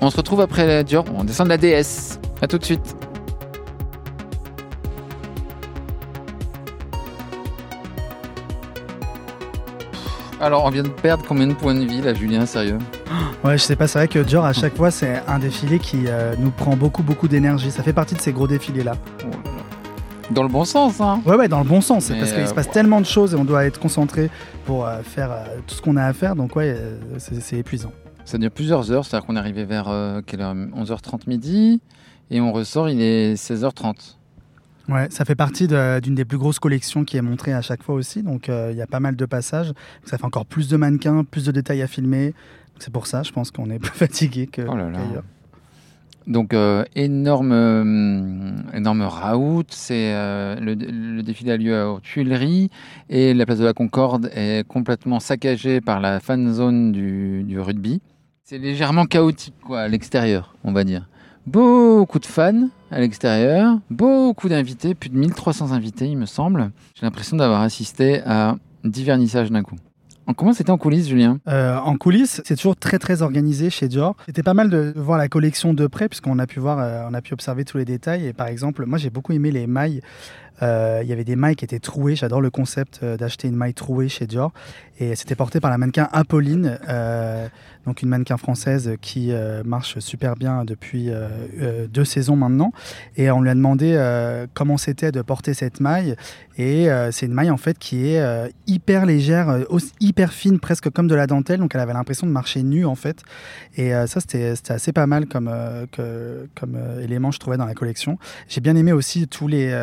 On 0.05 0.11
se 0.11 0.17
retrouve 0.17 0.41
après 0.41 0.67
la 0.67 0.83
Dior, 0.83 1.03
on 1.17 1.23
descend 1.23 1.47
de 1.47 1.49
la 1.49 1.57
DS. 1.57 2.19
A 2.39 2.45
tout 2.45 2.59
de 2.59 2.63
suite. 2.63 2.95
Alors, 10.39 10.63
on 10.63 10.69
vient 10.69 10.83
de 10.83 10.89
perdre 10.89 11.25
combien 11.27 11.47
de 11.47 11.53
points 11.53 11.73
de 11.73 11.83
vie 11.85 12.03
là, 12.03 12.13
Julien, 12.13 12.45
sérieux? 12.45 12.77
Ouais, 13.43 13.57
je 13.57 13.63
sais 13.63 13.75
pas, 13.75 13.87
c'est 13.87 13.97
vrai 13.97 14.07
que 14.07 14.19
Dior, 14.19 14.45
à 14.45 14.53
chaque 14.53 14.75
fois, 14.75 14.91
c'est 14.91 15.23
un 15.27 15.39
défilé 15.39 15.79
qui 15.79 16.03
euh, 16.05 16.35
nous 16.37 16.51
prend 16.51 16.75
beaucoup, 16.75 17.01
beaucoup 17.01 17.27
d'énergie. 17.27 17.71
Ça 17.71 17.81
fait 17.81 17.91
partie 17.91 18.13
de 18.13 18.21
ces 18.21 18.31
gros 18.31 18.47
défilés 18.47 18.83
là. 18.83 18.93
Oh 19.23 19.31
dans 20.29 20.43
le 20.43 20.49
bon 20.49 20.65
sens, 20.65 21.01
hein 21.01 21.19
Ouais, 21.25 21.35
ouais, 21.35 21.47
dans 21.47 21.59
le 21.59 21.65
bon 21.67 21.81
sens. 21.81 22.09
parce 22.09 22.31
qu'il 22.31 22.47
se 22.47 22.53
passe 22.53 22.67
euh, 22.67 22.71
tellement 22.71 23.01
de 23.01 23.07
choses 23.07 23.33
et 23.33 23.37
on 23.37 23.45
doit 23.45 23.65
être 23.65 23.79
concentré 23.79 24.29
pour 24.65 24.85
euh, 24.85 25.01
faire 25.01 25.31
tout 25.65 25.73
ce 25.73 25.81
qu'on 25.81 25.97
a 25.97 26.03
à 26.03 26.13
faire. 26.13 26.35
Donc, 26.35 26.55
ouais, 26.55 26.77
c'est 27.17 27.57
épuisant. 27.57 27.91
Ça 28.25 28.39
dure 28.39 28.49
plusieurs 28.49 28.91
heures, 28.91 29.05
c'est-à-dire 29.05 29.27
qu'on 29.27 29.35
est 29.35 29.39
arrivé 29.39 29.65
vers 29.65 29.87
11h30 29.87 31.13
euh, 31.13 31.17
midi 31.27 31.79
et 32.31 32.41
on 32.41 32.51
ressort, 32.51 32.89
il 32.89 32.99
est 32.99 33.35
16h30. 33.35 34.15
Ouais, 34.89 35.07
ça 35.11 35.25
fait 35.25 35.35
partie 35.35 35.67
d'une 35.67 36.15
des 36.15 36.25
plus 36.25 36.39
grosses 36.39 36.57
collections 36.57 37.05
qui 37.05 37.17
est 37.17 37.21
montrée 37.21 37.53
à 37.53 37.61
chaque 37.61 37.83
fois 37.83 37.93
aussi, 37.93 38.23
donc 38.23 38.49
euh, 38.49 38.69
il 38.71 38.77
y 38.77 38.81
a 38.81 38.87
pas 38.87 38.99
mal 38.99 39.15
de 39.15 39.25
passages. 39.25 39.73
Ça 40.05 40.17
fait 40.17 40.25
encore 40.25 40.47
plus 40.47 40.67
de 40.67 40.75
mannequins, 40.75 41.23
plus 41.23 41.45
de 41.45 41.51
détails 41.51 41.83
à 41.83 41.87
filmer. 41.87 42.33
C'est 42.79 42.91
pour 42.91 43.05
ça, 43.05 43.21
je 43.21 43.31
pense 43.31 43.51
qu'on 43.51 43.69
est 43.69 43.79
plus 43.79 43.95
fatigué 43.95 44.47
que 44.47 44.63
oh 44.63 45.21
Donc 46.25 46.55
euh, 46.55 46.83
énorme, 46.95 48.63
énorme 48.73 49.01
raout. 49.03 49.65
C'est 49.69 50.11
le, 50.59 51.21
défilé 51.21 51.51
a 51.51 51.57
lieu 51.57 51.85
aux 51.85 51.99
Tuileries 51.99 52.71
et 53.11 53.35
la 53.35 53.45
place 53.45 53.59
de 53.59 53.65
la 53.65 53.73
Concorde 53.73 54.31
est 54.33 54.67
complètement 54.67 55.19
saccagée 55.19 55.79
par 55.79 55.99
la 55.99 56.19
fan 56.19 56.51
zone 56.51 56.91
du 56.91 57.59
rugby. 57.59 58.01
C'est 58.47 58.59
légèrement 58.59 59.07
chaotique 59.07 59.55
quoi, 59.65 59.79
à 59.81 59.87
l'extérieur, 59.87 60.53
on 60.63 60.71
va 60.71 60.83
dire. 60.83 61.09
Beaucoup 61.47 62.19
de 62.19 62.27
fans 62.27 62.69
à 62.91 62.99
l'extérieur, 62.99 63.79
beaucoup 63.89 64.49
d'invités, 64.49 64.93
plus 64.93 65.09
de 65.09 65.17
1300 65.17 65.71
invités 65.71 66.05
il 66.05 66.15
me 66.15 66.27
semble. 66.27 66.69
J'ai 66.93 67.07
l'impression 67.07 67.37
d'avoir 67.37 67.61
assisté 67.61 68.21
à 68.21 68.55
10 68.83 69.03
vernissages 69.03 69.49
d'un 69.49 69.63
coup. 69.63 69.77
Comment 70.37 70.53
c'était 70.53 70.69
en 70.69 70.77
coulisses, 70.77 71.07
Julien? 71.07 71.39
Euh, 71.47 71.75
En 71.77 71.97
coulisses, 71.97 72.41
c'est 72.45 72.55
toujours 72.55 72.75
très 72.75 72.99
très 72.99 73.23
organisé 73.23 73.71
chez 73.71 73.87
Dior. 73.87 74.15
C'était 74.27 74.43
pas 74.43 74.53
mal 74.55 74.69
de 74.69 74.93
voir 74.95 75.17
la 75.17 75.27
collection 75.27 75.73
de 75.73 75.87
près, 75.87 76.07
puisqu'on 76.09 76.39
a 76.39 76.47
pu 76.47 76.59
voir, 76.59 76.79
euh, 76.79 77.07
on 77.09 77.13
a 77.13 77.21
pu 77.21 77.33
observer 77.33 77.63
tous 77.65 77.77
les 77.77 77.85
détails. 77.85 78.27
Et 78.27 78.33
par 78.33 78.47
exemple, 78.47 78.85
moi 78.85 78.97
j'ai 78.99 79.09
beaucoup 79.11 79.33
aimé 79.33 79.49
les 79.51 79.65
mailles 79.65 80.01
il 80.61 81.07
y 81.07 81.13
avait 81.13 81.23
des 81.23 81.35
mailles 81.35 81.55
qui 81.55 81.65
étaient 81.65 81.79
trouées. 81.79 82.15
J'adore 82.15 82.41
le 82.41 82.49
concept 82.49 82.99
euh, 83.03 83.17
d'acheter 83.17 83.47
une 83.47 83.55
maille 83.55 83.73
trouée 83.73 84.09
chez 84.09 84.27
Dior. 84.27 84.53
Et 84.99 85.15
c'était 85.15 85.35
porté 85.35 85.59
par 85.59 85.69
la 85.69 85.77
mannequin 85.77 86.07
Apolline, 86.13 86.79
euh, 86.87 87.49
donc 87.85 88.01
une 88.01 88.07
mannequin 88.07 88.37
française 88.37 88.93
qui 89.01 89.33
marche 89.65 89.99
super 89.99 90.37
bien 90.37 90.63
depuis 90.63 91.11
deux 91.89 92.05
saisons 92.05 92.37
maintenant. 92.37 92.71
Et 93.17 93.29
on 93.29 93.41
lui 93.41 93.49
a 93.49 93.55
demandé 93.55 93.93
comment 94.53 94.77
c'était 94.77 95.11
de 95.11 95.21
porter 95.21 95.53
cette 95.53 95.81
maille. 95.81 96.15
Et 96.57 96.87
c'est 97.11 97.25
une 97.25 97.33
maille 97.33 97.51
en 97.51 97.57
fait 97.57 97.77
qui 97.77 98.07
est 98.07 98.23
hyper 98.67 99.05
légère, 99.05 99.65
hyper 99.99 100.31
fine, 100.31 100.59
presque 100.59 100.89
comme 100.89 101.09
de 101.09 101.15
la 101.15 101.27
dentelle. 101.27 101.59
Donc 101.59 101.75
elle 101.75 101.81
avait 101.81 101.93
l'impression 101.93 102.25
de 102.25 102.31
marcher 102.31 102.63
nue 102.63 102.85
en 102.85 102.95
fait. 102.95 103.21
Et 103.75 103.91
ça 104.07 104.21
c'était 104.21 104.53
assez 104.69 104.93
pas 104.93 105.07
mal 105.07 105.27
comme, 105.27 105.51
comme 106.55 106.77
élément 107.01 107.31
je 107.31 107.39
trouvais 107.39 107.57
dans 107.57 107.65
la 107.65 107.75
collection. 107.75 108.17
J'ai 108.47 108.61
bien 108.61 108.77
aimé 108.77 108.93
aussi 108.93 109.27
tous 109.27 109.49
les 109.49 109.73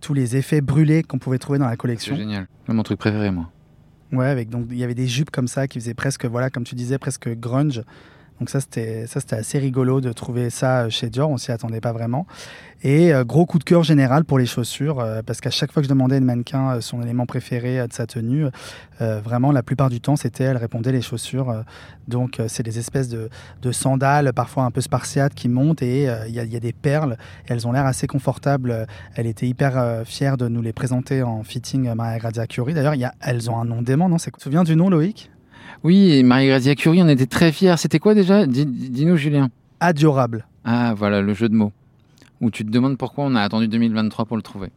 tous 0.00 0.14
les 0.14 0.36
effets 0.36 0.60
brûlés 0.60 1.02
qu'on 1.02 1.18
pouvait 1.18 1.38
trouver 1.38 1.58
dans 1.58 1.66
la 1.66 1.76
collection. 1.76 2.14
C'est 2.14 2.22
génial. 2.22 2.46
C'est 2.66 2.72
mon 2.72 2.82
truc 2.82 2.98
préféré, 2.98 3.30
moi. 3.30 3.50
Ouais, 4.12 4.26
avec 4.26 4.48
donc 4.48 4.66
il 4.70 4.78
y 4.78 4.84
avait 4.84 4.94
des 4.94 5.06
jupes 5.06 5.30
comme 5.30 5.48
ça 5.48 5.68
qui 5.68 5.78
faisaient 5.78 5.94
presque, 5.94 6.24
voilà, 6.24 6.50
comme 6.50 6.64
tu 6.64 6.74
disais, 6.74 6.98
presque 6.98 7.28
grunge. 7.28 7.82
Donc 8.38 8.50
ça, 8.50 8.60
c'était 8.60 9.06
assez 9.32 9.58
rigolo 9.58 10.00
de 10.00 10.12
trouver 10.12 10.50
ça 10.50 10.88
chez 10.90 11.10
Dior. 11.10 11.30
On 11.30 11.36
s'y 11.36 11.52
attendait 11.52 11.80
pas 11.80 11.92
vraiment. 11.92 12.26
Et 12.84 13.12
euh, 13.12 13.24
gros 13.24 13.44
coup 13.44 13.58
de 13.58 13.64
cœur 13.64 13.82
général 13.82 14.24
pour 14.24 14.38
les 14.38 14.46
chaussures, 14.46 15.00
euh, 15.00 15.20
parce 15.26 15.40
qu'à 15.40 15.50
chaque 15.50 15.72
fois 15.72 15.82
que 15.82 15.88
je 15.88 15.92
demandais 15.92 16.14
à 16.14 16.18
une 16.18 16.24
mannequin 16.24 16.76
euh, 16.76 16.80
son 16.80 17.02
élément 17.02 17.26
préféré 17.26 17.86
de 17.88 17.92
sa 17.92 18.06
tenue, 18.06 18.46
vraiment 19.00 19.52
la 19.52 19.62
plupart 19.62 19.90
du 19.90 20.00
temps, 20.00 20.16
c'était 20.16 20.42
elle 20.42 20.56
répondait 20.56 20.90
les 20.90 21.02
chaussures. 21.02 21.62
donc 22.08 22.40
c'est 22.48 22.64
des 22.64 22.80
espèces 22.80 23.08
de, 23.08 23.28
sandales, 23.70 24.32
parfois 24.32 24.64
un 24.64 24.72
peu 24.72 24.80
spartiates, 24.80 25.34
qui 25.34 25.48
montent 25.48 25.82
et 25.82 26.08
il 26.26 26.34
y, 26.34 26.56
a 26.56 26.60
des 26.60 26.72
perles. 26.72 27.16
Elles 27.46 27.68
ont 27.68 27.72
l'air 27.72 27.86
assez 27.86 28.08
confortables. 28.08 28.88
Elle 29.14 29.28
était 29.28 29.46
hyper 29.46 30.02
fière 30.04 30.36
de 30.36 30.48
nous 30.48 30.62
les 30.62 30.72
présenter 30.72 31.22
en 31.22 31.44
fitting 31.44 31.94
Maria 31.94 32.18
Grazia 32.18 32.48
Curie. 32.48 32.74
D'ailleurs, 32.74 32.94
elles 33.20 33.50
ont 33.50 33.60
un 33.60 33.64
nom 33.64 33.82
dément, 33.82 34.08
non? 34.08 34.16
Tu 34.16 34.32
te 34.32 34.42
souviens 34.42 34.64
du 34.64 34.74
nom, 34.74 34.90
Loïc? 34.90 35.30
Oui, 35.84 36.22
Maria 36.22 36.48
Grazia 36.48 36.74
Curie, 36.74 37.02
on 37.02 37.08
était 37.08 37.26
très 37.26 37.52
fiers. 37.52 37.76
C'était 37.76 37.98
quoi 37.98 38.14
déjà? 38.14 38.46
Dis-nous, 38.46 39.16
Julien. 39.16 39.50
Adorable. 39.80 40.46
Ah, 40.64 40.94
voilà, 40.94 41.20
le 41.20 41.34
jeu 41.34 41.48
de 41.48 41.54
mots 41.54 41.72
où 42.40 42.50
tu 42.50 42.64
te 42.64 42.70
demandes 42.70 42.98
pourquoi 42.98 43.24
on 43.24 43.34
a 43.34 43.42
attendu 43.42 43.68
2023 43.68 44.24
pour 44.24 44.36
le 44.36 44.42
trouver. 44.42 44.70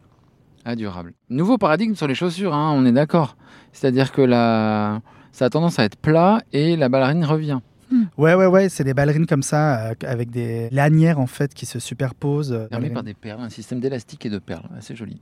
Durable. 0.75 1.13
Nouveau 1.29 1.57
paradigme 1.57 1.95
sur 1.95 2.07
les 2.07 2.13
chaussures, 2.13 2.53
hein, 2.53 2.71
on 2.75 2.85
est 2.85 2.91
d'accord. 2.91 3.35
C'est-à-dire 3.73 4.11
que 4.11 4.21
la... 4.21 5.01
ça 5.31 5.45
a 5.45 5.49
tendance 5.49 5.79
à 5.79 5.83
être 5.85 5.95
plat 5.95 6.43
et 6.53 6.75
la 6.75 6.87
ballerine 6.87 7.25
revient. 7.25 7.59
Hmm. 7.91 8.03
Ouais, 8.15 8.35
ouais, 8.35 8.45
ouais, 8.45 8.69
c'est 8.69 8.83
des 8.83 8.93
ballerines 8.93 9.25
comme 9.25 9.41
ça, 9.41 9.89
euh, 9.89 9.93
avec 10.05 10.29
des 10.29 10.69
lanières 10.69 11.19
en 11.19 11.25
fait 11.25 11.55
qui 11.55 11.65
se 11.65 11.79
superposent. 11.79 12.53
Euh, 12.53 12.67
Fermées 12.69 12.91
par 12.91 13.01
des 13.01 13.15
perles, 13.15 13.41
un 13.41 13.49
système 13.49 13.79
d'élastique 13.79 14.25
et 14.27 14.29
de 14.29 14.37
perles, 14.37 14.69
assez 14.77 14.95
joli. 14.95 15.19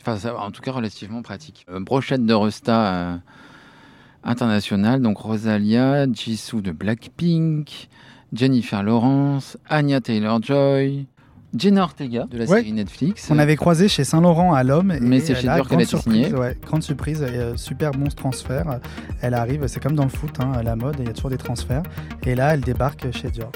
Enfin, 0.00 0.16
ça, 0.16 0.36
en 0.36 0.50
tout 0.50 0.60
cas, 0.60 0.72
relativement 0.72 1.22
pratique. 1.22 1.64
Euh, 1.70 1.78
brochette 1.78 2.26
de 2.26 2.34
Resta 2.34 3.20
internationale, 4.28 5.00
donc 5.00 5.18
Rosalia, 5.18 6.06
Jisoo 6.12 6.60
de 6.60 6.70
Blackpink, 6.70 7.88
Jennifer 8.32 8.82
Lawrence, 8.82 9.56
Anya 9.68 10.00
Taylor-Joy, 10.00 11.06
Jenna 11.56 11.82
Ortega 11.84 12.26
de 12.30 12.38
la 12.38 12.46
série 12.46 12.72
Netflix. 12.72 13.28
On 13.30 13.38
avait 13.38 13.56
croisé 13.56 13.88
chez 13.88 14.04
Saint-Laurent 14.04 14.52
à 14.52 14.62
l'homme. 14.64 14.94
Mais 15.00 15.20
c'est 15.20 15.34
chez 15.34 15.48
Dior 15.48 15.66
qu'elle 15.66 15.78
a 15.78 15.82
été 15.82 15.96
signée. 15.96 16.30
grande 16.64 16.82
surprise, 16.82 17.24
euh, 17.26 17.56
super 17.56 17.92
bon 17.92 18.10
ce 18.10 18.16
transfert. 18.16 18.80
Elle 19.22 19.34
arrive, 19.34 19.66
c'est 19.66 19.82
comme 19.82 19.94
dans 19.94 20.04
le 20.04 20.10
foot, 20.10 20.38
hein, 20.40 20.62
la 20.62 20.76
mode, 20.76 20.96
il 20.98 21.06
y 21.06 21.08
a 21.08 21.12
toujours 21.12 21.30
des 21.30 21.38
transferts. 21.38 21.82
Et 22.26 22.34
là, 22.34 22.54
elle 22.54 22.60
débarque 22.60 23.10
chez 23.12 23.30
Dior. 23.30 23.50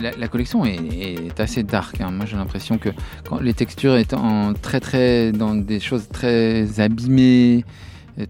Mais 0.00 0.10
la, 0.16 0.28
collection 0.28 0.64
est, 0.64 1.40
assez 1.40 1.62
dark. 1.62 2.00
Hein. 2.00 2.10
Moi 2.10 2.26
j'ai 2.26 2.36
l'impression 2.36 2.78
que 2.78 2.90
quand 3.28 3.40
les 3.40 3.54
textures 3.54 3.96
étant 3.96 4.52
très 4.54 4.80
très 4.80 5.32
dans 5.32 5.54
des 5.54 5.80
choses 5.80 6.08
très 6.08 6.80
abîmées, 6.80 7.64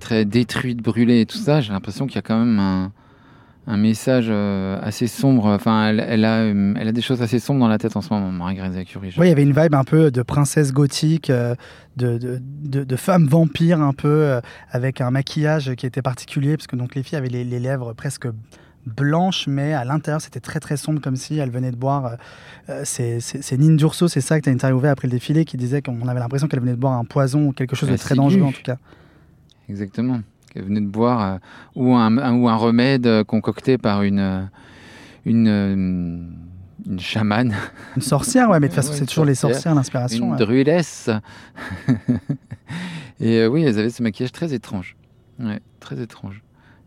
très 0.01 0.25
détruite, 0.25 0.83
brûlée 0.83 1.21
et 1.21 1.27
tout 1.27 1.39
ça, 1.39 1.61
j'ai 1.61 1.73
l'impression 1.73 2.07
qu'il 2.07 2.17
y 2.17 2.19
a 2.19 2.23
quand 2.23 2.39
même 2.39 2.91
un, 3.67 3.77
message 3.77 4.27
euh, 4.29 4.79
assez 4.81 5.07
sombre. 5.09 5.47
Enfin, 5.47 5.89
elle, 5.89 6.25
a, 6.25 6.39
euh, 6.43 6.75
elle 6.79 6.89
a 6.89 6.93
des 6.93 7.01
choses 7.01 7.21
assez 7.23 7.41
sombres 7.41 7.61
dans 7.61 7.69
la 7.69 7.79
tête 7.79 7.97
en 7.97 8.01
ce 8.01 8.13
moment, 8.13 8.31
Marie-Grèce 8.31 8.85
Curie. 8.87 9.13
Oui, 9.19 9.27
il 9.27 9.29
y 9.29 9.33
avait 9.33 9.43
une 9.43 9.53
vibe 9.53 9.75
un 9.75 9.85
peu 9.85 10.11
de 10.13 10.23
princesse 10.23 10.73
gothique, 10.73 11.31
euh, 11.31 11.55
de, 11.97 12.19
de, 12.19 12.85
de, 12.85 12.97
femme 12.97 13.27
vampire 13.27 13.81
un 13.81 13.93
peu, 13.93 14.41
avec 14.71 15.01
un 15.01 15.11
maquillage 15.11 15.75
qui 15.75 15.87
était 15.87 16.03
particulier, 16.03 16.57
parce 16.57 16.69
que 16.69 16.77
donc 16.77 16.95
les 16.95 17.03
filles 17.03 17.19
avaient 17.19 17.29
les, 17.29 17.45
lèvres 17.45 17.93
presque 17.93 18.29
blanches, 18.87 19.47
mais 19.47 19.73
à 19.73 19.85
l'intérieur 19.85 20.21
c'était 20.21 20.41
très 20.41 20.61
très 20.61 20.77
sombre, 20.77 21.01
comme 21.01 21.17
si 21.17 21.39
elles 21.39 21.51
venaient 21.51 21.73
de 21.73 21.77
boire. 21.77 22.17
c'est 22.85 23.21
Nine 23.59 23.77
Durso, 23.77 24.09
c'est 24.09 24.21
ça 24.21 24.39
que 24.39 24.45
tu 24.45 24.51
as 24.51 24.53
interviewé 24.53 24.89
après 24.89 25.09
le 25.09 25.13
défilé, 25.13 25.45
qui 25.45 25.57
disait 25.57 25.83
qu'on 25.83 26.09
avait 26.09 26.21
l'impression 26.21 26.49
qu'elle 26.49 26.61
venait 26.61 26.73
de 26.73 26.81
boire 26.81 26.95
un 26.95 27.05
poison 27.05 27.49
ou 27.49 27.53
quelque 27.53 27.77
chose 27.77 27.91
de 27.91 27.97
très 27.97 28.15
dangereux 28.15 28.43
en 28.43 28.53
tout 28.53 28.63
cas 28.63 28.79
exactement. 29.69 30.21
Qu'elle 30.53 30.65
venait 30.65 30.81
de 30.81 30.87
boire, 30.87 31.35
euh, 31.35 31.39
ou, 31.75 31.95
un, 31.95 32.35
ou 32.35 32.49
un 32.49 32.57
remède 32.57 33.07
euh, 33.07 33.25
concocté 33.25 33.79
par 33.79 34.03
une, 34.03 34.21
euh, 34.21 34.43
une, 35.25 36.37
une 36.87 37.01
chamane. 37.01 37.55
Une 37.97 38.03
sorcière, 38.03 38.51
ouais, 38.51 38.61
mais 38.61 38.69
de 38.69 38.75
toute 38.75 38.83
façon, 38.83 38.93
c'est 38.95 39.07
toujours 39.07 39.25
les 39.25 39.35
sorcières, 39.35 39.75
l'inspiration. 39.75 40.31
Une 40.31 40.37
druidesse. 40.37 41.11
Et 43.21 43.47
oui, 43.47 43.63
elles 43.63 43.79
avaient 43.79 43.91
ce 43.91 44.03
maquillage 44.03 44.33
très 44.33 44.53
étrange. 44.53 44.97
Ouais, 45.39 45.61
très 45.81 46.01
étrange. 46.01 46.43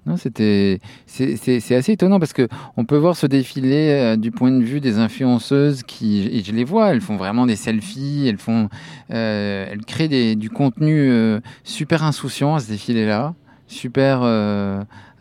Non, 0.05 0.15
c'était 0.17 0.79
c'est 1.05 1.75
assez 1.75 1.91
étonnant 1.91 2.19
parce 2.19 2.33
que 2.33 2.47
on 2.77 2.85
peut 2.85 2.95
voir 2.95 3.15
ce 3.15 3.27
défilé 3.27 3.89
euh, 3.89 4.15
du 4.15 4.31
point 4.31 4.49
de 4.49 4.63
vue 4.63 4.79
des 4.79 4.97
influenceuses 4.97 5.83
qui 5.83 6.25
et 6.27 6.41
je 6.43 6.51
les 6.53 6.63
vois, 6.63 6.91
elles 6.91 7.01
font 7.01 7.17
vraiment 7.17 7.45
des 7.45 7.57
selfies, 7.57 8.25
elles 8.27 8.37
font 8.37 8.69
euh, 9.11 9.67
elles 9.69 9.85
créent 9.85 10.35
du 10.35 10.49
contenu 10.49 11.11
euh, 11.11 11.41
super 11.63 12.03
insouciant 12.03 12.55
à 12.55 12.59
ce 12.59 12.69
défilé 12.69 13.05
là, 13.05 13.35
super 13.67 14.23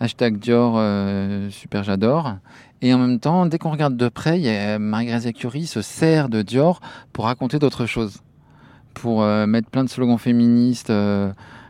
hashtag 0.01 0.39
Dior 0.39 0.81
super 1.51 1.83
j'adore. 1.83 2.37
Et 2.81 2.95
en 2.95 2.99
même 2.99 3.19
temps, 3.19 3.47
dès 3.47 3.59
qu'on 3.59 3.73
regarde 3.73 3.97
de 3.97 4.09
près, 4.09 4.79
Marie-Grazia 4.79 5.33
Curie 5.33 5.67
se 5.67 5.83
sert 5.83 6.29
de 6.29 6.43
Dior 6.43 6.81
pour 7.13 7.25
raconter 7.25 7.59
d'autres 7.59 7.87
choses, 7.87 8.19
pour 8.95 9.25
mettre 9.25 9.69
plein 9.69 9.83
de 9.83 9.89
slogans 9.89 10.19
féministes 10.19 10.93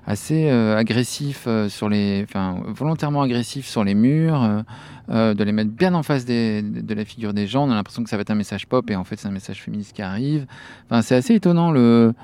assez 0.09 0.49
euh, 0.49 0.75
agressif 0.75 1.45
euh, 1.47 1.69
sur 1.69 1.91
les, 1.91 2.25
enfin 2.25 2.62
volontairement 2.67 3.21
agressif 3.21 3.67
sur 3.67 3.85
les 3.85 3.95
murs, 3.95 4.65
euh, 5.11 5.35
de 5.35 5.45
les 5.45 5.53
mettre 5.53 5.71
bien 5.71 5.93
en 5.93 6.03
face 6.03 6.25
de 6.25 6.95
la 6.95 7.05
figure 7.05 7.35
des 7.35 7.47
gens. 7.47 7.69
On 7.69 7.71
a 7.71 7.75
l'impression 7.75 8.03
que 8.03 8.09
ça 8.09 8.17
va 8.17 8.23
être 8.23 8.31
un 8.31 8.35
message 8.35 8.67
pop 8.67 8.91
et 8.91 8.97
en 8.97 9.05
fait 9.05 9.17
c'est 9.17 9.29
un 9.29 9.33
message 9.33 9.62
féministe 9.62 9.95
qui 9.95 10.00
arrive. 10.00 10.47
Enfin 10.87 11.03
c'est 11.03 11.15
assez 11.15 11.35
étonnant 11.35 11.71
le 11.71 12.15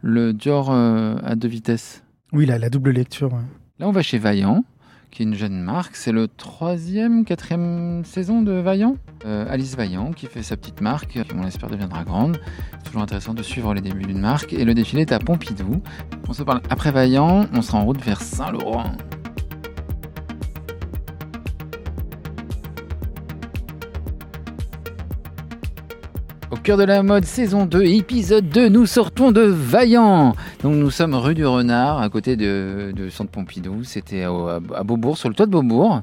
le 0.00 0.32
Dior 0.32 0.72
à 0.72 1.34
deux 1.34 1.48
vitesses. 1.48 2.02
Oui, 2.32 2.46
la, 2.46 2.58
la 2.58 2.70
double 2.70 2.90
lecture. 2.90 3.30
Là 3.78 3.88
on 3.88 3.92
va 3.92 4.02
chez 4.02 4.18
Vaillant 4.18 4.64
qui 5.14 5.22
est 5.22 5.26
une 5.26 5.34
jeune 5.34 5.62
marque. 5.62 5.94
C'est 5.94 6.12
le 6.12 6.26
troisième, 6.26 7.24
quatrième 7.24 8.04
saison 8.04 8.42
de 8.42 8.52
Vaillant. 8.52 8.96
Euh, 9.24 9.46
Alice 9.48 9.76
Vaillant 9.76 10.12
qui 10.12 10.26
fait 10.26 10.42
sa 10.42 10.56
petite 10.56 10.80
marque, 10.80 11.12
qui 11.12 11.20
on 11.34 11.42
l'espère 11.42 11.70
deviendra 11.70 12.02
grande. 12.02 12.40
C'est 12.78 12.86
toujours 12.86 13.02
intéressant 13.02 13.32
de 13.32 13.42
suivre 13.42 13.72
les 13.74 13.80
débuts 13.80 14.06
d'une 14.06 14.20
marque. 14.20 14.52
Et 14.52 14.64
le 14.64 14.74
défilé 14.74 15.02
est 15.02 15.12
à 15.12 15.20
Pompidou. 15.20 15.80
On 16.28 16.32
se 16.32 16.42
parle 16.42 16.60
après 16.68 16.90
Vaillant, 16.90 17.46
on 17.54 17.62
sera 17.62 17.78
en 17.78 17.84
route 17.84 18.02
vers 18.02 18.20
Saint-Laurent. 18.20 18.96
Cœur 26.64 26.78
de 26.78 26.84
la 26.84 27.02
mode, 27.02 27.26
saison 27.26 27.66
2, 27.66 27.82
épisode 27.84 28.48
2, 28.48 28.70
nous 28.70 28.86
sortons 28.86 29.32
de 29.32 29.42
Vaillant. 29.42 30.34
Donc 30.62 30.76
nous 30.76 30.90
sommes 30.90 31.14
rue 31.14 31.34
du 31.34 31.44
Renard, 31.44 32.00
à 32.00 32.08
côté 32.08 32.36
de, 32.36 32.94
Centre 33.10 33.30
Pompidou. 33.30 33.84
C'était 33.84 34.22
à, 34.22 34.82
Beaubourg, 34.82 35.18
sur 35.18 35.28
le 35.28 35.34
toit 35.34 35.44
de 35.44 35.50
Beaubourg. 35.50 36.00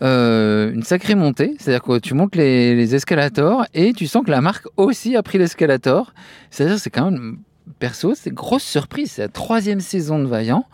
Euh, 0.00 0.72
une 0.72 0.84
sacrée 0.84 1.16
montée, 1.16 1.56
c'est-à-dire 1.58 1.82
que 1.82 1.98
tu 1.98 2.14
montes 2.14 2.36
les, 2.36 2.94
escalators 2.94 3.64
et 3.74 3.92
tu 3.92 4.06
sens 4.06 4.24
que 4.24 4.30
la 4.30 4.40
marque 4.40 4.68
aussi 4.76 5.16
a 5.16 5.22
pris 5.24 5.38
l'escalator. 5.38 6.14
C'est-à-dire 6.50 6.78
c'est 6.78 6.90
quand 6.90 7.10
même, 7.10 7.38
perso, 7.80 8.14
c'est 8.14 8.32
grosse 8.32 8.62
surprise. 8.62 9.10
C'est 9.10 9.22
la 9.22 9.28
troisième 9.28 9.80
saison 9.80 10.20
de 10.20 10.26
Vaillant. 10.26 10.64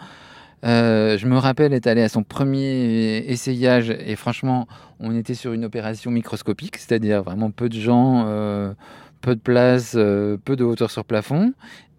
Euh, 0.65 1.17
je 1.19 1.27
me 1.27 1.37
rappelle 1.37 1.73
être 1.73 1.87
allé 1.87 2.03
à 2.03 2.09
son 2.09 2.23
premier 2.23 3.19
essayage 3.29 3.91
et 3.91 4.17
franchement, 4.17 4.67
on 4.99 5.17
était 5.17 5.35
sur 5.35 5.53
une 5.53 5.65
opération 5.65 6.11
microscopique, 6.11 6.77
c'est-à-dire 6.77 7.23
vraiment 7.23 7.51
peu 7.51 7.69
de 7.69 7.79
gens, 7.79 8.25
euh, 8.27 8.73
peu 9.21 9.37
de 9.37 9.41
place, 9.41 9.95
euh, 9.97 10.37
peu 10.45 10.57
de 10.57 10.65
hauteur 10.65 10.91
sur 10.91 11.05
plafond. 11.05 11.53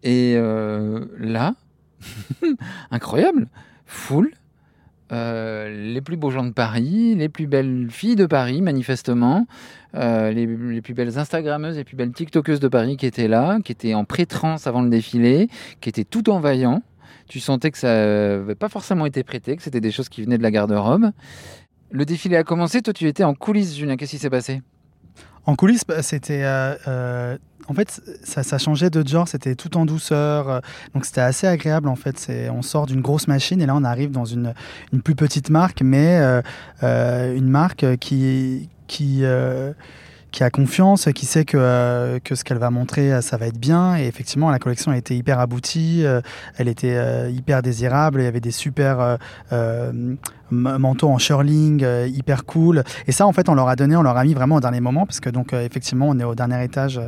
Et 0.04 0.36
là, 1.20 1.56
incroyable, 2.92 3.48
full. 3.86 4.32
les 5.12 6.02
plus 6.02 6.16
beaux 6.16 6.30
gens 6.30 6.46
de 6.46 6.54
Paris, 6.54 7.16
les 7.16 7.28
plus 7.28 7.48
belles 7.48 7.88
filles 7.90 8.16
de 8.16 8.26
Paris, 8.26 8.62
manifestement, 8.62 9.46
les, 9.94 10.46
les, 10.46 10.82
plus 10.82 10.94
belles 10.94 11.18
Instagrammeuses, 11.18 11.76
les 11.76 11.84
plus 11.84 11.98
belles 11.98 12.14
TikTokeuses 12.14 12.62
de 12.62 12.70
Paris 12.70 12.96
qui 12.96 13.06
étaient 13.06 13.28
là, 13.28 13.60
qui 13.64 13.74
étaient 13.74 13.94
en 13.94 14.06
pré-trance 14.06 14.68
avant 14.68 14.82
le 14.82 14.90
défilé, 14.90 15.50
qui 15.82 15.90
étaient 15.90 16.06
tout 16.06 16.30
en 16.30 16.40
vaillant 16.40 16.82
tu 17.30 17.40
sentais 17.40 17.72
que 17.72 17.78
ça 17.78 17.88
n'avait 17.88 18.56
pas 18.56 18.68
forcément 18.68 19.06
été 19.06 19.24
prêté, 19.24 19.56
que 19.56 19.64
c'était 19.64 19.80
des 19.80 19.92
choses 19.92 20.10
qui 20.10 20.24
venaient 20.24 20.38
de 20.38 20.44
la 20.44 20.52
garde-robe. 20.52 21.12
Le 21.92 22.06
défilé 22.06 22.36
a 22.36 22.44
commencé, 22.44 22.82
toi 22.82 22.92
tu 22.92 23.08
étais 23.08 23.24
en 23.24 23.36
coulisses, 23.36 23.78
Julien, 23.78 23.96
qu'est-ce 23.96 24.12
qui 24.12 24.18
s'est 24.18 24.30
passé? 24.30 24.62
En 25.46 25.56
coulisses, 25.56 25.86
bah, 25.88 26.02
c'était... 26.02 26.44
Euh, 26.44 26.76
euh, 26.88 27.38
en 27.68 27.74
fait, 27.76 28.02
ça, 28.24 28.58
changeait 28.58 28.90
de 28.90 29.08
genre, 29.08 29.28
c'était 29.28 29.54
tout 29.54 29.78
en 29.78 29.86
douceur, 29.86 30.50
euh, 30.50 30.60
donc 30.96 31.06
c'était 31.06 31.22
assez 31.22 31.46
agréable 31.46 31.88
en 31.88 31.96
fait. 31.96 32.32
On 32.52 32.64
sort 32.64 32.88
d'une 32.88 33.02
grosse 33.02 33.28
machine 33.28 33.62
et 33.62 33.68
là 33.68 33.76
on 33.76 33.84
arrive 33.84 34.10
dans 34.10 34.26
une, 34.26 34.56
une 34.92 35.04
plus 35.04 35.14
petite 35.14 35.52
marque, 35.52 35.84
mais 35.84 36.20
une 36.82 37.48
marque 37.48 37.98
qui... 37.98 38.70
qui 38.88 39.24
qui 40.32 40.44
a 40.44 40.50
confiance, 40.50 41.10
qui 41.14 41.26
sait 41.26 41.46
que, 41.46 41.58
euh, 41.58 42.20
que 42.24 42.36
ce 42.36 42.44
qu'elle 42.44 42.58
va 42.58 42.70
montrer, 42.70 43.12
euh, 43.12 43.22
ça 43.22 43.38
va 43.38 43.48
être 43.48 43.58
bien. 43.58 43.98
Et 43.98 44.06
effectivement, 44.06 44.52
la 44.52 44.60
collection 44.60 44.92
a 44.92 44.98
été 44.98 45.16
hyper 45.16 45.40
aboutie, 45.40 46.06
euh, 46.06 46.22
elle 46.58 46.68
était 46.68 47.32
hyper 47.32 47.62
désirable, 47.62 48.22
il 48.22 48.26
y 48.26 48.28
avait 48.28 48.40
des 48.40 48.52
super 48.52 49.18
manteau 50.52 51.10
en 51.10 51.18
shirling, 51.18 51.86
hyper 52.08 52.46
cool. 52.46 52.84
Et 53.08 53.12
ça, 53.12 53.26
en 53.26 53.34
fait, 53.34 53.50
on 53.50 53.56
leur 53.56 53.68
a 53.68 53.76
donné, 53.76 53.96
on 53.96 54.02
leur 54.02 54.18
a 54.18 54.24
mis 54.24 54.34
vraiment 54.34 54.56
au 54.56 54.60
dernier 54.60 54.82
moment, 54.82 55.06
parce 55.06 55.20
que 55.20 55.30
donc 55.30 55.54
effectivement, 55.54 56.08
on 56.10 56.20
est 56.20 56.24
au 56.24 56.36
dernier 56.36 56.64
étage 56.64 57.00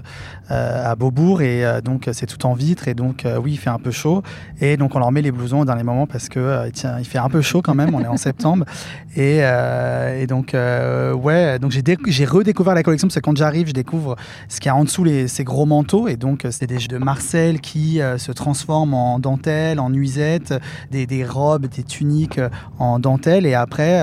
à 0.50 0.96
Beaubourg, 0.96 1.42
et 1.42 1.64
donc 1.84 2.10
c'est 2.12 2.26
tout 2.26 2.46
en 2.46 2.54
vitre, 2.54 2.88
et 2.88 2.94
donc 2.94 3.26
oui, 3.42 3.54
il 3.54 3.58
fait 3.58 3.70
un 3.70 3.80
peu 3.80 3.92
chaud. 3.92 4.24
Et 4.60 4.78
donc 4.78 4.96
on 4.96 5.00
leur 5.00 5.12
met 5.12 5.22
les 5.22 5.32
blousons 5.32 5.62
au 5.62 5.66
dernier 5.66 5.84
moment 5.84 6.08
parce 6.08 6.30
que 6.30 6.70
tiens, 6.72 6.98
il 7.00 7.06
fait 7.06 7.18
un 7.18 7.30
peu 7.30 7.42
chaud 7.42 7.62
quand 7.62 7.76
même. 7.76 7.94
on 7.96 8.02
est 8.02 8.08
en 8.08 8.18
septembre, 8.18 8.66
et, 9.16 9.40
et 9.40 10.28
donc 10.28 10.54
ouais, 10.54 11.60
donc 11.60 11.72
j'ai 11.72 11.84
j'ai 12.08 12.26
redécouvert 12.26 12.74
la 12.74 12.84
collection 12.84 13.08
parce 13.08 13.16
que 13.16 13.22
quand 13.22 13.38
j'arrive, 13.38 13.68
je 13.68 13.74
découvre 13.74 14.16
ce 14.48 14.60
qu'il 14.60 14.68
y 14.68 14.70
a 14.70 14.76
en 14.76 14.84
dessous 14.84 15.04
les, 15.04 15.28
ces 15.28 15.44
gros 15.44 15.66
manteaux, 15.66 16.08
et 16.08 16.16
donc 16.16 16.46
c'est 16.52 16.68
des 16.68 16.80
jeux 16.80 16.88
de 16.88 16.98
Marcel 16.98 17.60
qui 17.60 18.00
se 18.18 18.32
transforment 18.32 18.94
en 18.94 19.20
dentelle, 19.20 19.80
en 19.80 19.90
nuisette, 19.90 20.54
des, 20.92 21.06
des 21.06 21.26
robes, 21.26 21.68
des 21.68 21.84
tuniques 21.84 22.40
en 22.80 23.00
dentelle, 23.00 23.31
et 23.40 23.56
après 23.56 24.02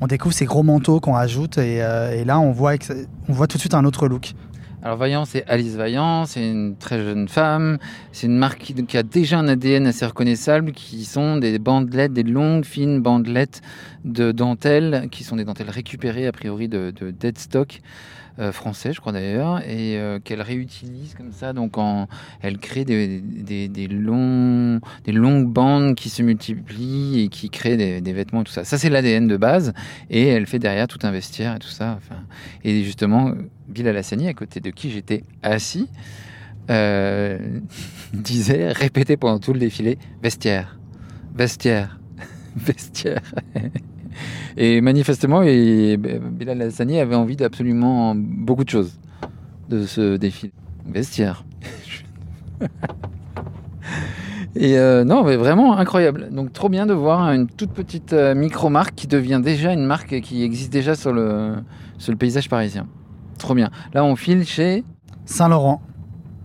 on 0.00 0.06
découvre 0.06 0.34
ces 0.34 0.44
gros 0.44 0.62
manteaux 0.62 1.00
qu'on 1.00 1.12
rajoute, 1.12 1.58
et, 1.58 1.76
et 1.76 2.24
là 2.24 2.40
on 2.40 2.52
voit, 2.52 2.74
on 3.28 3.32
voit 3.32 3.46
tout 3.46 3.56
de 3.56 3.60
suite 3.60 3.74
un 3.74 3.84
autre 3.84 4.08
look. 4.08 4.34
Alors 4.84 4.96
Vaillant, 4.96 5.24
c'est 5.24 5.44
Alice 5.46 5.76
Vaillant, 5.76 6.24
c'est 6.26 6.50
une 6.50 6.74
très 6.76 6.98
jeune 6.98 7.28
femme, 7.28 7.78
c'est 8.10 8.26
une 8.26 8.36
marque 8.36 8.58
qui, 8.58 8.96
a 8.96 9.04
déjà 9.04 9.38
un 9.38 9.46
ADN 9.46 9.86
assez 9.86 10.04
reconnaissable, 10.04 10.72
qui 10.72 11.04
sont 11.04 11.36
des 11.36 11.60
bandelettes, 11.60 12.12
des 12.12 12.24
longues, 12.24 12.64
fines 12.64 13.00
bandelettes 13.00 13.62
de 14.04 14.32
dentelles, 14.32 15.06
qui 15.12 15.22
sont 15.22 15.36
des 15.36 15.44
dentelles 15.44 15.70
récupérées 15.70 16.26
a 16.26 16.32
priori 16.32 16.68
de, 16.68 16.92
de 16.98 17.12
dead 17.12 17.38
stock. 17.38 17.80
Euh, 18.38 18.50
français, 18.50 18.94
je 18.94 19.00
crois 19.00 19.12
d'ailleurs, 19.12 19.60
et 19.60 19.98
euh, 19.98 20.18
qu'elle 20.18 20.40
réutilise 20.40 21.14
comme 21.14 21.32
ça. 21.32 21.52
Donc, 21.52 21.76
en, 21.76 22.08
elle 22.40 22.56
crée 22.56 22.86
des, 22.86 23.20
des, 23.20 23.68
des, 23.68 23.86
longues 23.88 24.80
bandes 25.52 25.94
qui 25.94 26.08
se 26.08 26.22
multiplient 26.22 27.20
et 27.24 27.28
qui 27.28 27.50
créent 27.50 28.00
des, 28.00 28.12
vêtements 28.12 28.40
et 28.40 28.44
tout 28.44 28.52
ça. 28.52 28.64
Ça, 28.64 28.78
c'est 28.78 28.88
l'ADN 28.88 29.26
de 29.26 29.36
base, 29.36 29.74
et 30.08 30.28
elle 30.28 30.46
fait 30.46 30.58
derrière 30.58 30.88
tout 30.88 30.98
un 31.02 31.10
vestiaire 31.10 31.56
et 31.56 31.58
tout 31.58 31.68
ça. 31.68 31.98
Et 32.64 32.82
justement, 32.84 33.34
Bilal 33.68 33.98
Hassani, 33.98 34.28
à 34.28 34.34
côté 34.34 34.60
de 34.60 34.70
qui 34.70 34.90
j'étais 34.90 35.24
assis, 35.42 35.88
euh, 36.70 37.38
disait, 38.14 38.72
répétait 38.72 39.18
pendant 39.18 39.40
tout 39.40 39.52
le 39.52 39.60
défilé, 39.60 39.98
vestiaire, 40.22 40.78
vestiaire, 41.34 42.00
vestiaire. 42.56 43.20
Et 44.56 44.80
manifestement, 44.80 45.42
et 45.42 45.96
Bilal 45.96 46.62
Hassani 46.62 46.98
avait 47.00 47.14
envie 47.14 47.36
d'absolument 47.36 48.14
beaucoup 48.16 48.64
de 48.64 48.70
choses 48.70 48.98
de 49.68 49.86
ce 49.86 50.16
défi. 50.16 50.52
Vestiaire. 50.86 51.44
Et 54.54 54.78
euh, 54.78 55.04
non, 55.04 55.24
mais 55.24 55.36
vraiment 55.36 55.78
incroyable. 55.78 56.28
Donc 56.30 56.52
trop 56.52 56.68
bien 56.68 56.86
de 56.86 56.92
voir 56.92 57.32
une 57.32 57.46
toute 57.46 57.70
petite 57.72 58.12
euh, 58.12 58.34
micro-marque 58.34 58.94
qui 58.94 59.06
devient 59.06 59.40
déjà 59.42 59.72
une 59.72 59.86
marque 59.86 60.20
qui 60.20 60.42
existe 60.42 60.72
déjà 60.72 60.94
sur 60.94 61.12
le, 61.12 61.54
sur 61.98 62.12
le 62.12 62.18
paysage 62.18 62.48
parisien. 62.50 62.86
Trop 63.38 63.54
bien. 63.54 63.70
Là, 63.94 64.04
on 64.04 64.14
file 64.14 64.44
chez 64.44 64.84
Saint-Laurent. 65.24 65.80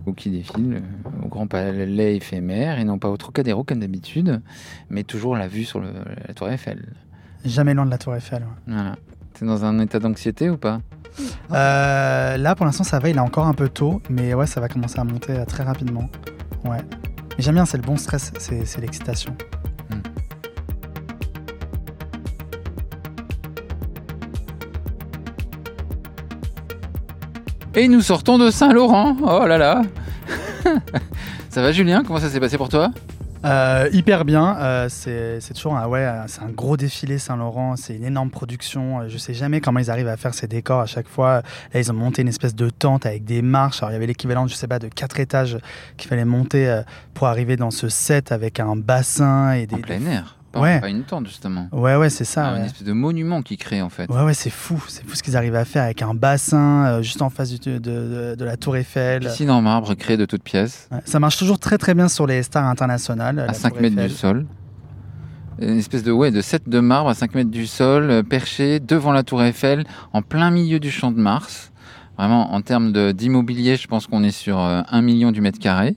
Ou 0.06 0.14
qui 0.14 0.30
défile 0.30 0.80
euh, 0.80 1.24
au 1.24 1.28
Grand 1.28 1.46
Palais 1.46 2.16
éphémère 2.16 2.78
et 2.78 2.84
non 2.84 2.98
pas 2.98 3.10
au 3.10 3.16
Trocadéro 3.18 3.62
comme 3.62 3.80
d'habitude, 3.80 4.40
mais 4.88 5.04
toujours 5.04 5.36
la 5.36 5.46
vue 5.46 5.64
sur 5.64 5.80
le, 5.80 5.88
la 6.26 6.32
Tour 6.32 6.48
Eiffel. 6.48 6.94
Jamais 7.44 7.74
loin 7.74 7.86
de 7.86 7.90
la 7.90 7.98
Tour 7.98 8.14
Eiffel. 8.16 8.44
Voilà. 8.66 8.96
T'es 9.34 9.46
dans 9.46 9.64
un 9.64 9.78
état 9.78 9.98
d'anxiété 9.98 10.50
ou 10.50 10.56
pas? 10.56 10.80
Euh, 11.52 12.36
Là, 12.36 12.54
pour 12.54 12.66
l'instant, 12.66 12.84
ça 12.84 12.98
va. 12.98 13.08
Il 13.08 13.16
est 13.16 13.20
encore 13.20 13.46
un 13.46 13.54
peu 13.54 13.68
tôt, 13.68 14.02
mais 14.10 14.34
ouais, 14.34 14.46
ça 14.46 14.60
va 14.60 14.68
commencer 14.68 14.98
à 14.98 15.04
monter 15.04 15.32
euh, 15.32 15.44
très 15.44 15.62
rapidement. 15.64 16.08
Ouais. 16.64 16.78
Mais 17.36 17.44
j'aime 17.44 17.54
bien, 17.54 17.64
c'est 17.66 17.76
le 17.76 17.82
bon 17.84 17.96
stress, 17.96 18.32
c'est 18.38 18.80
l'excitation. 18.80 19.34
Et 27.74 27.86
nous 27.88 28.00
sortons 28.00 28.38
de 28.38 28.50
Saint-Laurent. 28.50 29.16
Oh 29.22 29.46
là 29.46 29.56
là 29.58 29.82
Ça 31.50 31.62
va 31.62 31.72
Julien? 31.72 32.02
Comment 32.04 32.18
ça 32.18 32.28
s'est 32.28 32.40
passé 32.40 32.58
pour 32.58 32.68
toi? 32.68 32.90
Euh, 33.44 33.88
hyper 33.92 34.24
bien. 34.24 34.56
Euh, 34.58 34.88
c'est 34.88 35.54
toujours 35.54 35.76
un, 35.76 35.86
ouais, 35.86 36.08
c'est 36.26 36.42
un 36.42 36.50
gros 36.50 36.76
défilé 36.76 37.18
Saint-Laurent. 37.18 37.76
C'est 37.76 37.96
une 37.96 38.04
énorme 38.04 38.30
production. 38.30 39.00
Euh, 39.00 39.08
je 39.08 39.18
sais 39.18 39.34
jamais 39.34 39.60
comment 39.60 39.80
ils 39.80 39.90
arrivent 39.90 40.08
à 40.08 40.16
faire 40.16 40.34
ces 40.34 40.46
décors 40.46 40.80
à 40.80 40.86
chaque 40.86 41.08
fois. 41.08 41.42
Là, 41.72 41.80
ils 41.80 41.90
ont 41.90 41.94
monté 41.94 42.22
une 42.22 42.28
espèce 42.28 42.54
de 42.54 42.70
tente 42.70 43.06
avec 43.06 43.24
des 43.24 43.42
marches. 43.42 43.82
Alors, 43.82 43.90
il 43.90 43.94
y 43.94 43.96
avait 43.96 44.06
l'équivalent, 44.06 44.46
je 44.46 44.54
sais 44.54 44.68
pas, 44.68 44.78
de 44.78 44.88
quatre 44.88 45.20
étages 45.20 45.58
qu'il 45.96 46.08
fallait 46.08 46.24
monter 46.24 46.82
pour 47.14 47.26
arriver 47.26 47.56
dans 47.56 47.70
ce 47.70 47.88
set 47.88 48.32
avec 48.32 48.60
un 48.60 48.76
bassin 48.76 49.52
et 49.52 49.66
des. 49.66 49.76
En 49.76 49.80
plein 49.80 50.04
air. 50.06 50.37
Pas, 50.52 50.60
ouais. 50.60 50.80
pas 50.80 50.88
une 50.88 51.02
tente 51.02 51.26
justement. 51.26 51.68
Ouais, 51.72 51.96
ouais, 51.96 52.08
c'est 52.08 52.24
ça. 52.24 52.56
Une 52.56 52.64
espèce 52.64 52.84
de 52.84 52.92
monument 52.92 53.42
qui 53.42 53.58
crée 53.58 53.82
en 53.82 53.90
fait. 53.90 54.10
Ouais, 54.10 54.22
ouais, 54.22 54.34
c'est 54.34 54.50
fou. 54.50 54.82
C'est 54.88 55.06
fou 55.06 55.14
ce 55.14 55.22
qu'ils 55.22 55.36
arrivent 55.36 55.54
à 55.54 55.66
faire 55.66 55.84
avec 55.84 56.00
un 56.00 56.14
bassin 56.14 56.86
euh, 56.86 57.02
juste 57.02 57.20
en 57.20 57.28
face 57.28 57.52
de, 57.52 57.78
de, 57.78 58.34
de, 58.34 58.44
la 58.44 58.56
Tour 58.56 58.76
Eiffel. 58.76 59.20
Piscine 59.20 59.50
en 59.50 59.60
marbre 59.60 59.94
créée 59.94 60.16
de 60.16 60.24
toutes 60.24 60.42
pièces. 60.42 60.88
ça 61.04 61.20
marche 61.20 61.36
toujours 61.36 61.58
très 61.58 61.76
très 61.76 61.94
bien 61.94 62.08
sur 62.08 62.26
les 62.26 62.42
stars 62.42 62.64
internationales. 62.64 63.44
À 63.46 63.52
5 63.52 63.78
mètres 63.80 63.96
du 63.96 64.08
sol. 64.08 64.46
Une 65.60 65.78
espèce 65.78 66.04
de, 66.04 66.12
ouais, 66.12 66.30
de 66.30 66.40
set 66.40 66.68
de 66.68 66.78
marbre 66.78 67.10
à 67.10 67.14
5 67.14 67.34
mètres 67.34 67.50
du 67.50 67.66
sol, 67.66 68.10
euh, 68.10 68.22
perché 68.22 68.78
devant 68.78 69.12
la 69.12 69.24
Tour 69.24 69.42
Eiffel, 69.42 69.84
en 70.12 70.22
plein 70.22 70.50
milieu 70.52 70.78
du 70.78 70.90
champ 70.90 71.10
de 71.10 71.18
Mars. 71.18 71.72
Vraiment, 72.16 72.54
en 72.54 72.62
termes 72.62 73.12
d'immobilier, 73.12 73.76
je 73.76 73.86
pense 73.88 74.06
qu'on 74.06 74.22
est 74.22 74.30
sur 74.30 74.58
1 74.58 74.84
euh, 74.92 75.02
million 75.02 75.32
du 75.32 75.40
mètre 75.40 75.58
carré. 75.58 75.96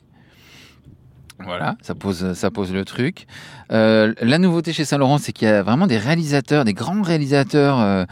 Voilà, 1.45 1.75
ça 1.81 1.95
pose, 1.95 2.33
ça 2.33 2.51
pose 2.51 2.73
le 2.73 2.85
truc. 2.85 3.27
Euh, 3.71 4.13
la 4.21 4.37
nouveauté 4.37 4.73
chez 4.73 4.85
Saint-Laurent, 4.85 5.17
c'est 5.17 5.31
qu'il 5.31 5.47
y 5.47 5.51
a 5.51 5.63
vraiment 5.63 5.87
des 5.87 5.97
réalisateurs, 5.97 6.65
des 6.65 6.73
grands 6.73 7.01
réalisateurs 7.01 7.79
euh, 7.79 8.05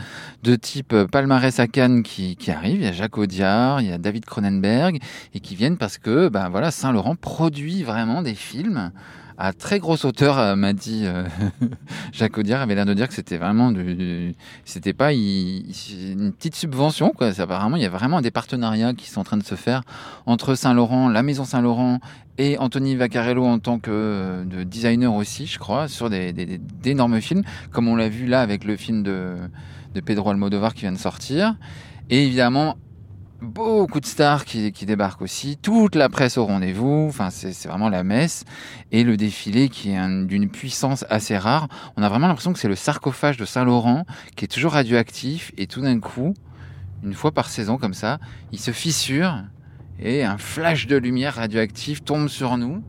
de 0.44 0.56
type 0.56 0.94
euh, 0.94 1.06
palmarès 1.06 1.60
à 1.60 1.68
Cannes 1.68 2.04
qui, 2.04 2.36
qui, 2.36 2.52
arrivent. 2.52 2.82
Il 2.82 2.86
y 2.86 2.88
a 2.88 2.94
Jacques 2.94 3.18
Audiard, 3.18 3.82
il 3.82 3.90
y 3.90 3.92
a 3.92 3.98
David 3.98 4.26
Cronenberg, 4.26 5.00
et 5.34 5.40
qui 5.40 5.56
viennent 5.56 5.78
parce 5.78 5.98
que 5.98 6.30
ben, 6.30 6.50
voilà, 6.50 6.72
Saint-Laurent 6.72 7.16
produit 7.16 7.84
vraiment 7.84 8.22
des 8.22 8.36
films 8.36 8.92
à 9.42 9.54
très 9.54 9.80
grosse 9.80 10.04
hauteur, 10.04 10.38
euh, 10.38 10.56
m'a 10.58 10.74
dit 10.74 11.04
euh, 11.06 11.24
Jacques 12.12 12.38
Audiard, 12.38 12.62
avait 12.62 12.76
l'air 12.76 12.86
de 12.86 12.94
dire 12.94 13.08
que 13.08 13.14
c'était 13.14 13.38
vraiment 13.38 13.72
du, 13.72 14.36
c'était 14.66 14.92
pas 14.92 15.14
une 15.14 16.34
petite 16.38 16.56
subvention 16.56 17.12
quoi. 17.16 17.32
apparemment, 17.40 17.78
il 17.78 17.82
y 17.82 17.86
a 17.86 17.90
vraiment 17.90 18.20
des 18.20 18.32
partenariats 18.32 18.94
qui 18.94 19.10
sont 19.10 19.22
en 19.22 19.24
train 19.24 19.38
de 19.38 19.44
se 19.44 19.56
faire 19.56 19.84
entre 20.26 20.56
Saint-Laurent, 20.56 21.08
la 21.08 21.24
maison 21.24 21.46
Saint-Laurent 21.46 22.00
et 22.38 22.58
Anthony 22.58 22.98
Vaccarello 22.98 23.46
en 23.46 23.60
tant 23.60 23.80
que 23.80 23.92
euh, 23.92 24.44
de 24.44 24.64
designer 24.64 25.14
aussi, 25.14 25.46
je 25.46 25.58
crois, 25.58 25.88
sur 25.88 26.10
des, 26.10 26.34
d'énormes 26.34 27.22
films, 27.22 27.44
comme 27.72 27.88
on 27.88 27.96
l'a 27.96 28.10
vu 28.10 28.26
là 28.26 28.42
avec 28.42 28.66
le 28.66 28.76
film 28.76 29.04
de, 29.04 29.36
de 29.96 30.02
Pedro 30.02 30.32
Almodovar 30.32 30.74
qui 30.74 30.82
vient 30.82 30.92
de 30.92 30.98
sortir. 30.98 31.56
Et 32.10 32.26
évidemment, 32.26 32.76
beaucoup 33.42 34.00
de 34.00 34.06
stars 34.06 34.46
qui, 34.46 34.72
débarquent 34.72 35.22
aussi, 35.22 35.58
toute 35.58 35.96
la 35.96 36.10
presse 36.10 36.38
au 36.38 36.46
rendez-vous, 36.46 37.06
enfin 37.08 37.30
c'est 37.30 37.68
vraiment 37.68 37.90
la 37.90 38.04
messe, 38.04 38.44
et 38.92 39.04
le 39.04 39.18
défilé 39.18 39.70
qui 39.70 39.92
est 39.92 40.26
d'une 40.26 40.50
puissance 40.50 41.06
assez 41.10 41.38
rare. 41.38 41.68
On 41.98 42.04
a 42.04 42.10
vraiment 42.10 42.28
l'impression 42.28 42.54
que 42.54 42.60
c'est 42.60 42.68
le 42.68 42.76
sarcophage 42.76 43.38
de 43.38 43.46
Saint-Laurent 43.46 44.06
qui 44.36 44.46
est 44.46 44.50
toujours 44.50 44.74
radioactif, 44.74 45.52
et 45.58 45.68
tout 45.68 45.82
d'un 45.82 46.00
coup, 46.00 46.34
une 47.04 47.14
fois 47.14 47.32
par 47.32 47.50
saison 47.50 47.78
comme 47.78 47.94
ça, 47.94 48.20
il 48.52 48.60
se 48.60 48.72
fissure, 48.72 49.44
et 50.00 50.24
un 50.24 50.38
flash 50.38 50.88
de 50.88 50.98
lumière 50.98 51.36
radioactive 51.36 52.02
tombe 52.02 52.28
sur 52.28 52.58
nous, 52.58 52.84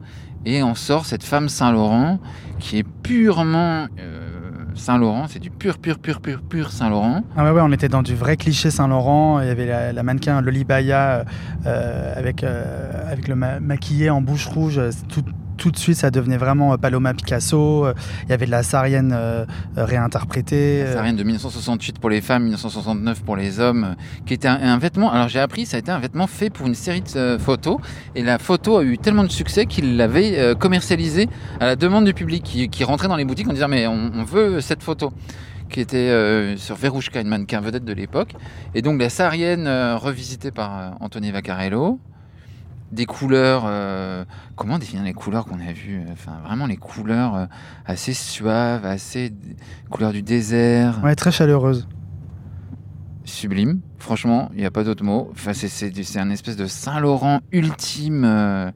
et 0.45 0.63
on 0.63 0.75
sort 0.75 1.07
cette 1.07 1.23
femme 1.23 1.49
Saint-Laurent 1.49 2.19
qui 2.59 2.79
est 2.79 2.87
purement... 3.03 3.87
Euh, 3.99 4.30
Saint-Laurent, 4.75 5.27
c'est 5.29 5.39
du 5.39 5.51
pur, 5.51 5.79
pur, 5.79 5.99
pur, 5.99 6.21
pur, 6.21 6.43
pur 6.43 6.71
Saint-Laurent. 6.71 7.23
Ah 7.37 7.45
ouais, 7.45 7.51
ouais, 7.51 7.61
on 7.63 7.73
était 7.73 7.89
dans 7.89 8.03
du 8.03 8.15
vrai 8.15 8.37
cliché 8.37 8.71
Saint-Laurent. 8.71 9.41
Il 9.41 9.47
y 9.47 9.51
avait 9.51 9.93
la, 9.93 10.03
mannequin 10.03 10.41
Lolibaya 10.41 11.25
euh, 11.67 12.15
avec, 12.17 12.45
euh, 12.45 13.11
avec 13.11 13.29
le 13.29 13.35
maquillé 13.35 14.11
en 14.11 14.21
bouche 14.21 14.47
rouge, 14.47 14.81
tout, 15.09 15.25
tout 15.61 15.71
de 15.71 15.79
suite, 15.79 15.99
ça 15.99 16.11
devenait 16.11 16.39
vraiment 16.39 16.73
euh, 16.73 16.77
Paloma 16.79 17.13
Picasso. 17.13 17.85
Euh, 17.85 17.95
il 18.25 18.31
y 18.31 18.33
avait 18.33 18.47
de 18.47 18.51
la 18.51 18.63
sarienne 18.63 19.13
euh, 19.15 19.45
réinterprétée. 19.77 20.85
La 20.85 20.95
sarienne 20.95 21.17
de 21.17 21.23
1968 21.23 21.99
pour 21.99 22.09
les 22.09 22.23
femmes, 22.23 22.45
1969 22.45 23.23
pour 23.23 23.37
les 23.37 23.61
hommes, 23.61 23.95
qui 24.25 24.33
était 24.33 24.49
un, 24.49 24.79
vêtement. 24.79 25.13
Alors 25.13 25.29
j'ai 25.29 25.39
appris, 25.39 25.67
ça 25.67 25.77
a 25.77 25.81
été 25.81 25.93
un 25.93 25.99
vêtement 25.99 26.27
fait 26.27 26.49
pour 26.49 26.67
une 26.67 26.75
série 26.75 27.03
de 27.03 27.37
photos. 27.39 27.77
Et 28.15 28.23
la 28.23 28.39
photo 28.39 28.79
a 28.79 28.83
eu 28.83 28.97
tellement 28.97 29.23
de 29.23 29.31
succès 29.31 29.67
qu'il 29.67 29.99
l'avait 29.99 30.55
commercialisé 30.59 31.29
à 31.61 31.67
la 31.67 31.77
demande 31.77 32.07
du 32.07 32.15
public 32.15 32.43
qui, 32.43 32.69
qui, 32.71 32.83
rentrait 32.83 33.09
dans 33.09 33.17
les 33.17 33.27
boutiques 33.27 33.49
en 33.49 33.53
disant 33.53 33.69
Mais 33.69 33.87
on, 33.87 34.25
veut 34.25 34.63
cette 34.63 34.83
photo 34.83 35.13
qui 35.69 35.81
était 35.81 36.57
sur 36.57 36.77
Verouchka, 36.77 37.21
une 37.21 37.29
mannequin 37.29 37.61
vedette 37.61 37.85
de 37.85 37.93
l'époque. 37.93 38.33
Et 38.75 38.81
donc 38.81 38.99
la 38.99 39.11
sarienne 39.11 39.69
revisitée 39.69 40.51
par 40.53 40.97
Anthony 41.01 41.31
Vaccarello, 41.31 42.01
des 42.93 43.07
couleurs. 43.07 43.63
Euh, 43.67 44.25
comment 44.57 44.79
définir 44.79 45.05
les 45.05 45.13
couleurs 45.13 45.47
qu'on 45.47 45.61
a 45.61 45.73
vues 45.73 46.03
Enfin, 46.13 46.39
vraiment 46.45 46.67
les 46.67 46.77
couleurs 46.77 47.35
euh, 47.35 47.47
assez 47.87 48.13
suaves, 48.13 48.85
assez 48.85 49.33
couleurs 49.91 50.13
du 50.13 50.23
désert. 50.23 51.01
Ouais, 51.03 51.15
très 51.15 51.33
chaleureuse. 51.33 51.89
Sublime, 53.25 53.81
franchement, 53.99 54.51
il 54.55 54.61
n'y 54.61 54.67
a 54.67 54.71
pas 54.71 54.83
d'autre 54.83 55.05
mot. 55.05 55.29
Enfin, 55.33 55.53
c'est 55.53 56.17
un 56.19 56.31
espèce 56.31 56.57
de 56.57 56.67
Saint-Laurent 56.67 57.41
ultime, 57.53 58.25
euh, 58.25 58.71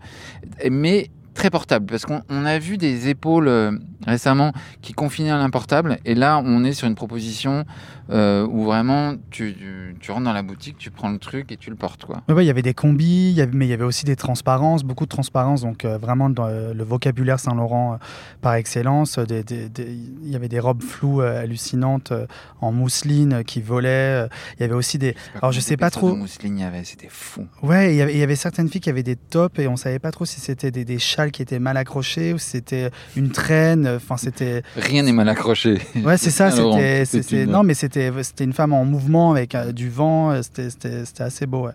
mais 0.70 1.10
très 1.34 1.50
portable 1.50 1.86
parce 1.86 2.04
qu'on 2.06 2.22
on 2.28 2.44
a 2.44 2.58
vu 2.58 2.78
des 2.78 3.08
épaules 3.08 3.48
euh, 3.48 3.72
récemment 4.06 4.52
qui 4.82 4.92
confinaient 4.92 5.30
à 5.30 5.36
l'importable 5.38 5.98
et 6.04 6.14
là 6.14 6.40
on 6.44 6.64
est 6.64 6.72
sur 6.72 6.86
une 6.86 6.94
proposition 6.94 7.64
euh, 8.10 8.46
où 8.46 8.64
vraiment 8.64 9.14
tu, 9.30 9.54
tu, 9.54 9.96
tu 9.98 10.10
rentres 10.10 10.24
dans 10.24 10.32
la 10.32 10.42
boutique, 10.42 10.76
tu 10.78 10.90
prends 10.90 11.10
le 11.10 11.18
truc 11.18 11.50
et 11.52 11.56
tu 11.56 11.70
le 11.70 11.76
portes 11.76 12.04
quoi. 12.04 12.22
Ouais, 12.28 12.44
il 12.44 12.46
y 12.46 12.50
avait 12.50 12.62
des 12.62 12.74
combis, 12.74 13.30
il 13.30 13.36
y 13.36 13.40
avait- 13.40 13.52
mais 13.54 13.66
il 13.66 13.70
y 13.70 13.72
avait 13.72 13.84
aussi 13.84 14.04
des 14.04 14.16
transparences, 14.16 14.84
beaucoup 14.84 15.04
de 15.04 15.08
transparences, 15.10 15.62
donc 15.62 15.84
euh, 15.84 15.98
vraiment 15.98 16.28
dans 16.30 16.48
le 16.48 16.84
vocabulaire 16.84 17.40
Saint-Laurent 17.40 17.98
par 18.42 18.54
excellence. 18.54 19.18
Il 19.28 20.30
y 20.30 20.36
avait 20.36 20.48
des 20.48 20.60
robes 20.60 20.82
floues 20.82 21.20
hallucinantes 21.20 22.12
en 22.60 22.72
mousseline 22.72 23.42
qui 23.44 23.60
volaient. 23.60 24.28
Il 24.58 24.62
y 24.62 24.64
avait 24.64 24.74
aussi 24.74 24.98
des... 24.98 25.14
Alors, 25.36 25.52
je 25.52 25.60
sais 25.60 25.76
pas 25.76 25.90
trop. 25.90 26.14
mousseline 26.14 26.58
il 26.58 26.62
y 26.62 26.64
avait, 26.64 26.84
c'était 26.84 27.08
fou. 27.10 27.46
Ouais, 27.62 27.94
il 27.94 27.96
y 27.96 28.22
avait- 28.22 28.34
certaines 28.36 28.68
filles 28.68 28.80
qui 28.80 28.90
avaient 28.90 29.02
des 29.02 29.16
tops 29.16 29.58
et 29.60 29.68
on 29.68 29.76
savait 29.76 29.98
pas 30.00 30.10
trop 30.10 30.24
si 30.24 30.40
c'était 30.40 30.70
des, 30.70 30.84
des 30.84 30.98
qui 31.30 31.42
étaient 31.42 31.58
mal 31.58 31.76
accrochés 31.76 32.32
ou 32.32 32.38
c'était 32.38 32.90
une 33.16 33.30
traîne. 33.30 33.86
Enfin, 33.86 34.16
c'était... 34.16 34.62
Rien 34.76 35.02
n'est 35.02 35.12
mal 35.12 35.28
accroché. 35.28 35.80
Ouais, 36.04 36.16
c'est 36.16 36.30
ça. 36.30 36.50
C'était, 36.50 37.44
une- 37.44 37.50
non, 37.50 37.62
mais 37.62 37.74
c'était, 37.74 38.10
c'était 38.22 38.44
une 38.44 38.52
femme 38.52 38.72
en 38.72 38.84
mouvement 38.84 39.30
avec 39.32 39.54
euh, 39.54 39.72
du 39.72 39.88
vent. 39.90 40.30
euh, 40.30 40.42
C'était, 40.42 40.70
c'était, 40.70 41.04
c'était 41.04 41.22
assez 41.24 41.46
beau. 41.46 41.66
Ouais. 41.66 41.72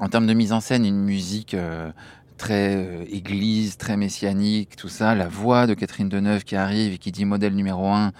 En 0.00 0.08
termes 0.08 0.26
de 0.26 0.34
mise 0.34 0.52
en 0.52 0.60
scène, 0.60 0.84
une 0.84 1.00
musique 1.04 1.54
euh, 1.54 1.90
très 2.38 2.76
euh, 2.76 3.04
église, 3.10 3.76
très 3.76 3.98
messianique, 3.98 4.76
tout 4.76 4.88
ça. 4.88 5.14
La 5.14 5.28
voix 5.28 5.66
de 5.66 5.74
Catherine 5.74 6.08
Deneuve 6.08 6.44
qui 6.44 6.56
arrive 6.56 6.94
et 6.94 6.98
qui 6.98 7.12
dit 7.12 7.26
modèle 7.26 7.54
numéro 7.54 7.86
1, 7.88 8.12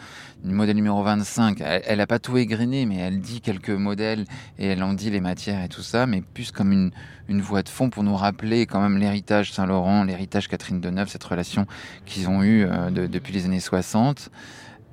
modèle 0.44 0.76
numéro 0.76 1.02
25. 1.02 1.60
Elle, 1.62 1.82
elle 1.86 2.00
a 2.02 2.06
pas 2.06 2.18
tout 2.18 2.36
égrené, 2.36 2.84
mais 2.84 2.96
elle 2.96 3.20
dit 3.20 3.40
quelques 3.40 3.70
modèles 3.70 4.24
et 4.58 4.66
elle 4.66 4.82
en 4.82 4.92
dit 4.92 5.08
les 5.08 5.20
matières 5.22 5.64
et 5.64 5.68
tout 5.68 5.82
ça, 5.82 6.04
mais 6.06 6.20
plus 6.20 6.50
comme 6.50 6.72
une, 6.72 7.40
voix 7.40 7.62
de 7.62 7.68
fond 7.70 7.88
pour 7.88 8.02
nous 8.02 8.16
rappeler 8.16 8.66
quand 8.66 8.80
même 8.80 8.98
l'héritage 8.98 9.52
Saint-Laurent, 9.52 10.04
l'héritage 10.04 10.48
Catherine 10.48 10.80
Deneuve, 10.80 11.08
cette 11.08 11.24
relation 11.24 11.66
qu'ils 12.04 12.28
ont 12.28 12.42
eue 12.42 12.66
euh, 12.66 12.90
de- 12.90 13.06
depuis 13.06 13.32
les 13.32 13.46
années 13.46 13.60
60. 13.60 14.30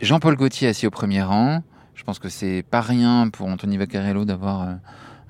Jean-Paul 0.01 0.35
Gaultier 0.35 0.67
assis 0.67 0.87
au 0.87 0.91
premier 0.91 1.23
rang. 1.23 1.63
Je 1.95 2.03
pense 2.03 2.19
que 2.19 2.29
c'est 2.29 2.63
pas 2.69 2.81
rien 2.81 3.29
pour 3.29 3.47
Anthony 3.47 3.77
Vaccarello 3.77 4.25
d'avoir 4.25 4.61
euh, 4.61 4.73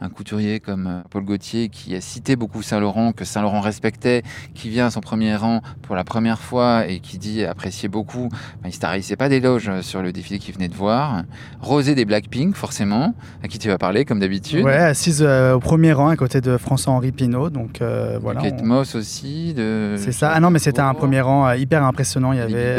un 0.01 0.09
couturier 0.09 0.59
comme 0.59 0.87
euh, 0.87 1.01
Paul 1.09 1.23
Gaultier 1.23 1.69
qui 1.69 1.95
a 1.95 2.01
cité 2.01 2.35
beaucoup 2.35 2.61
Saint-Laurent, 2.61 3.13
que 3.13 3.23
Saint-Laurent 3.25 3.61
respectait, 3.61 4.23
qui 4.53 4.69
vient 4.69 4.87
à 4.87 4.91
son 4.91 4.99
premier 4.99 5.35
rang 5.35 5.61
pour 5.81 5.95
la 5.95 6.03
première 6.03 6.39
fois 6.39 6.85
et 6.87 6.99
qui 6.99 7.17
dit 7.17 7.45
apprécier 7.45 7.87
beaucoup. 7.87 8.25
Enfin, 8.25 8.65
il 8.65 8.73
se 8.73 8.79
tarissait 8.79 9.15
pas 9.15 9.29
d'éloges 9.29 9.69
euh, 9.69 9.81
sur 9.81 10.01
le 10.01 10.11
défilé 10.11 10.39
qu'il 10.39 10.53
venait 10.53 10.67
de 10.67 10.75
voir. 10.75 11.23
Rosé 11.61 11.95
des 11.95 12.03
Blackpink, 12.05 12.55
forcément, 12.55 13.15
à 13.43 13.47
qui 13.47 13.57
tu 13.57 13.69
vas 13.69 13.77
parler 13.77 14.03
comme 14.05 14.19
d'habitude. 14.19 14.65
Ouais, 14.65 14.75
assise 14.75 15.23
euh, 15.25 15.53
au 15.53 15.59
premier 15.59 15.93
rang 15.93 16.09
à 16.09 16.15
côté 16.17 16.41
de 16.41 16.57
François-Henri 16.57 17.11
Pinault. 17.11 17.49
Donc 17.49 17.81
euh, 17.81 18.19
voilà. 18.21 18.41
Kate 18.41 18.59
on- 18.61 18.65
Moss 18.65 18.95
aussi. 18.95 19.53
De... 19.53 19.95
C'est 19.97 20.11
ça. 20.11 20.31
Ah 20.33 20.39
non, 20.39 20.49
mais 20.49 20.59
c'était 20.59 20.81
un 20.81 20.93
premier 20.93 21.21
rang 21.21 21.47
euh, 21.47 21.55
hyper 21.55 21.83
impressionnant. 21.83 22.33
Il 22.33 22.39
y 22.39 22.41
avait 22.41 22.75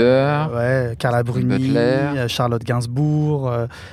ouais, 0.55 0.95
Carla 0.99 1.23
Bruni, 1.23 1.75
Charlotte 2.29 2.63
Gainsbourg, 2.63 3.51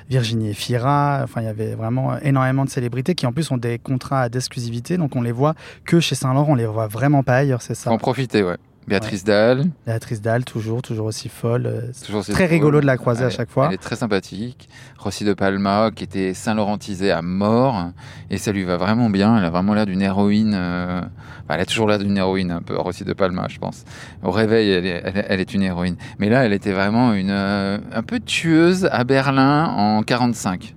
Virginie 0.09 0.49
Efira. 0.49 1.21
Enfin, 1.23 1.41
il 1.41 1.45
y 1.45 1.47
avait 1.47 1.75
vraiment 1.75 2.17
énormément 2.19 2.65
de 2.65 2.69
célébrités 2.69 3.12
qui 3.15 3.25
en 3.25 3.31
plus 3.31 3.49
ont 3.51 3.57
des 3.57 3.79
contrats 3.79 4.29
d'exclusivité. 4.29 4.97
Donc 4.97 5.15
on 5.15 5.21
les 5.21 5.31
voit 5.31 5.55
que 5.85 5.99
chez 5.99 6.15
Saint-Laurent. 6.15 6.53
On 6.53 6.55
les 6.55 6.65
voit 6.65 6.87
vraiment 6.87 7.23
pas 7.23 7.35
ailleurs, 7.37 7.61
c'est 7.61 7.75
ça. 7.75 7.91
en 7.91 7.97
profiter, 7.97 8.43
ouais. 8.43 8.57
Béatrice 8.85 9.23
Dalle. 9.23 9.63
Béatrice 9.85 10.21
Dalle, 10.21 10.43
toujours, 10.43 10.81
toujours 10.81 11.05
aussi 11.05 11.29
folle. 11.29 11.67
euh, 11.67 11.81
c'est 11.93 12.05
Toujours 12.05 12.21
c'est 12.25 12.33
Très 12.33 12.47
drôle. 12.47 12.53
rigolo 12.55 12.81
de 12.81 12.85
la 12.85 12.97
croiser 12.97 13.23
à 13.23 13.29
chaque 13.29 13.49
fois. 13.49 13.67
Elle 13.69 13.75
est 13.75 13.77
très 13.77 13.95
sympathique. 13.95 14.67
Rossi 14.99 15.23
de 15.23 15.33
Palma, 15.33 15.89
qui 15.95 16.03
était 16.03 16.33
Saint-Laurentisée 16.33 17.09
à 17.09 17.21
mort. 17.21 17.91
Et 18.29 18.37
ça 18.37 18.51
lui 18.51 18.65
va 18.65 18.75
vraiment 18.75 19.09
bien. 19.09 19.37
Elle 19.37 19.45
a 19.45 19.49
vraiment 19.49 19.73
l'air 19.73 19.85
d'une 19.85 20.01
héroïne. 20.01 20.51
euh, 20.53 20.99
enfin, 20.99 21.53
elle 21.55 21.61
a 21.61 21.65
toujours 21.65 21.87
l'air 21.87 21.97
d'une 21.97 22.17
héroïne, 22.17 22.51
un 22.51 22.61
peu, 22.61 22.75
Rossi 22.77 23.05
de 23.05 23.13
Palma, 23.13 23.47
je 23.49 23.57
pense. 23.57 23.85
Au 24.21 24.31
réveil, 24.31 24.69
elle 24.71 24.85
est, 24.85 25.01
elle 25.05 25.17
est- 25.17 25.25
elle 25.29 25.39
est 25.39 25.53
une 25.53 25.63
héroïne. 25.63 25.95
Mais 26.19 26.27
là, 26.27 26.43
elle 26.45 26.51
était 26.51 26.73
vraiment 26.73 27.13
une, 27.13 27.29
euh, 27.31 27.77
un 27.93 28.03
peu 28.03 28.19
tueuse 28.19 28.89
à 28.91 29.05
Berlin 29.05 29.63
en 29.77 30.03
45. 30.03 30.75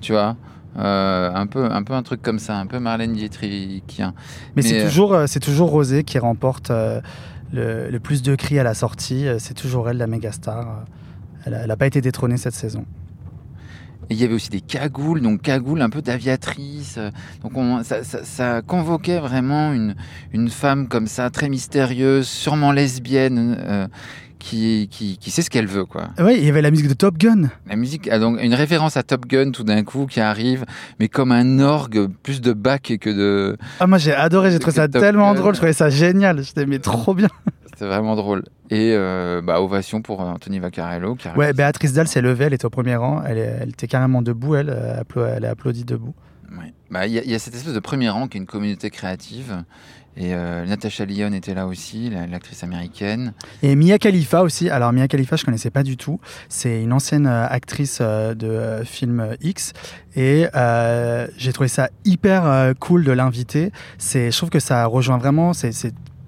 Tu 0.00 0.12
vois? 0.12 0.36
Euh, 0.78 1.30
un, 1.34 1.46
peu, 1.46 1.64
un 1.70 1.82
peu 1.82 1.92
un 1.92 2.02
truc 2.02 2.22
comme 2.22 2.38
ça, 2.38 2.56
un 2.56 2.66
peu 2.66 2.78
Marlène 2.78 3.12
Dietrichien. 3.12 4.14
Mais, 4.56 4.62
Mais, 4.62 4.62
c'est 4.62 4.80
euh, 4.80 4.84
toujours, 4.86 5.12
euh, 5.12 5.26
c'est 5.26 5.40
toujours 5.40 5.68
Rosé 5.70 6.02
qui 6.02 6.18
remporte 6.18 6.70
euh, 6.70 7.00
le, 7.52 7.90
le 7.90 8.00
plus 8.00 8.22
de 8.22 8.34
cris 8.34 8.58
à 8.58 8.62
la 8.62 8.72
sortie. 8.72 9.26
C'est 9.38 9.52
toujours 9.54 9.90
elle, 9.90 9.98
la 9.98 10.06
méga 10.06 10.32
star. 10.32 10.84
Elle 11.44 11.66
n'a 11.66 11.76
pas 11.76 11.86
été 11.86 12.00
détrônée 12.00 12.38
cette 12.38 12.54
saison. 12.54 12.86
Et 14.08 14.14
il 14.14 14.20
y 14.20 14.24
avait 14.24 14.34
aussi 14.34 14.48
des 14.50 14.60
cagoules, 14.62 15.20
donc 15.20 15.42
cagoules 15.42 15.82
un 15.82 15.90
peu 15.90 16.00
d'aviatrice. 16.02 16.98
Donc 17.42 17.56
on, 17.56 17.82
ça, 17.84 18.02
ça- 18.02 18.24
ça 18.24 18.62
convoquait 18.62 19.20
vraiment 19.20 19.72
une, 19.72 19.94
une 20.32 20.48
femme 20.48 20.88
comme 20.88 21.06
ça, 21.06 21.28
très 21.30 21.48
mystérieuse, 21.50 22.26
sûrement 22.26 22.72
lesbienne, 22.72 23.88
qui, 24.42 24.88
qui, 24.90 25.16
qui 25.18 25.30
sait 25.30 25.42
ce 25.42 25.50
qu'elle 25.50 25.66
veut. 25.66 25.84
quoi. 25.84 26.08
Oui, 26.18 26.34
il 26.38 26.44
y 26.44 26.48
avait 26.48 26.62
la 26.62 26.70
musique 26.70 26.88
de 26.88 26.94
Top 26.94 27.16
Gun. 27.16 27.48
La 27.68 27.76
musique 27.76 28.08
a 28.08 28.18
donc 28.18 28.38
une 28.42 28.54
référence 28.54 28.96
à 28.96 29.02
Top 29.02 29.26
Gun 29.26 29.50
tout 29.52 29.64
d'un 29.64 29.84
coup 29.84 30.06
qui 30.06 30.20
arrive, 30.20 30.64
mais 31.00 31.08
comme 31.08 31.32
un 31.32 31.60
orgue, 31.60 32.08
plus 32.22 32.40
de 32.40 32.52
bac 32.52 32.92
que 33.00 33.10
de... 33.10 33.56
Ah, 33.80 33.86
moi 33.86 33.98
j'ai 33.98 34.12
adoré, 34.12 34.50
j'ai 34.50 34.58
trouvé 34.58 34.74
ça 34.76 34.88
Top 34.88 35.00
tellement 35.00 35.32
Gun. 35.32 35.40
drôle, 35.40 35.54
je 35.54 35.58
trouvais 35.60 35.72
ça 35.72 35.90
génial. 35.90 36.42
J'étais 36.42 36.66
mais 36.66 36.78
trop 36.80 37.14
bien. 37.14 37.28
C'était 37.66 37.86
vraiment 37.86 38.16
drôle. 38.16 38.44
Et 38.70 38.92
euh, 38.94 39.40
bah, 39.42 39.60
ovation 39.62 40.02
pour 40.02 40.20
Anthony 40.20 40.58
Vaccarello. 40.58 41.14
Qui 41.14 41.28
Ouais. 41.36 41.52
Béatrice 41.52 41.92
Dalle 41.92 42.08
s'est 42.08 42.20
levée, 42.22 42.44
elle 42.46 42.54
était 42.54 42.64
au 42.66 42.70
premier 42.70 42.96
rang, 42.96 43.22
elle, 43.26 43.38
est- 43.38 43.58
elle 43.62 43.68
était 43.70 43.86
carrément 43.86 44.22
debout, 44.22 44.54
elle, 44.56 44.70
euh, 44.70 45.02
elle 45.36 45.44
a 45.44 45.50
applaudi 45.50 45.84
debout. 45.84 46.14
Ouais. 46.50 46.72
Bah, 46.90 47.06
Il 47.06 47.12
y, 47.14 47.18
a- 47.18 47.22
il 47.24 47.30
y 47.30 47.34
a 47.34 47.38
cette 47.38 47.54
espèce 47.54 47.72
de 47.74 47.80
premier 47.80 48.08
rang 48.10 48.28
qui 48.28 48.36
est 48.36 48.40
une 48.40 48.46
communauté 48.46 48.90
créative. 48.90 49.62
Et 50.16 50.34
euh, 50.34 50.66
Natasha 50.66 51.06
Lyonne 51.06 51.32
était 51.34 51.54
là 51.54 51.66
aussi, 51.66 52.10
la- 52.10 52.26
l'actrice 52.26 52.62
américaine. 52.62 53.32
Et 53.62 53.74
Mia 53.76 53.98
Khalifa 53.98 54.42
aussi. 54.42 54.68
Alors 54.68 54.92
Mia 54.92 55.08
Khalifa, 55.08 55.36
je 55.36 55.44
connaissais 55.44 55.70
pas 55.70 55.82
du 55.82 55.96
tout. 55.96 56.20
C'est 56.48 56.82
une 56.82 56.92
ancienne 56.92 57.26
euh, 57.26 57.46
actrice 57.48 57.98
euh, 58.02 58.34
de 58.34 58.84
film 58.84 59.36
X. 59.40 59.72
Et 60.14 60.46
j'ai 61.38 61.52
trouvé 61.54 61.68
ça 61.68 61.88
hyper 62.04 62.74
cool 62.80 63.04
de 63.04 63.12
l'inviter. 63.12 63.72
Je 63.98 64.36
trouve 64.36 64.50
que 64.50 64.60
ça 64.60 64.84
rejoint 64.84 65.16
vraiment. 65.16 65.54
C'est 65.54 65.72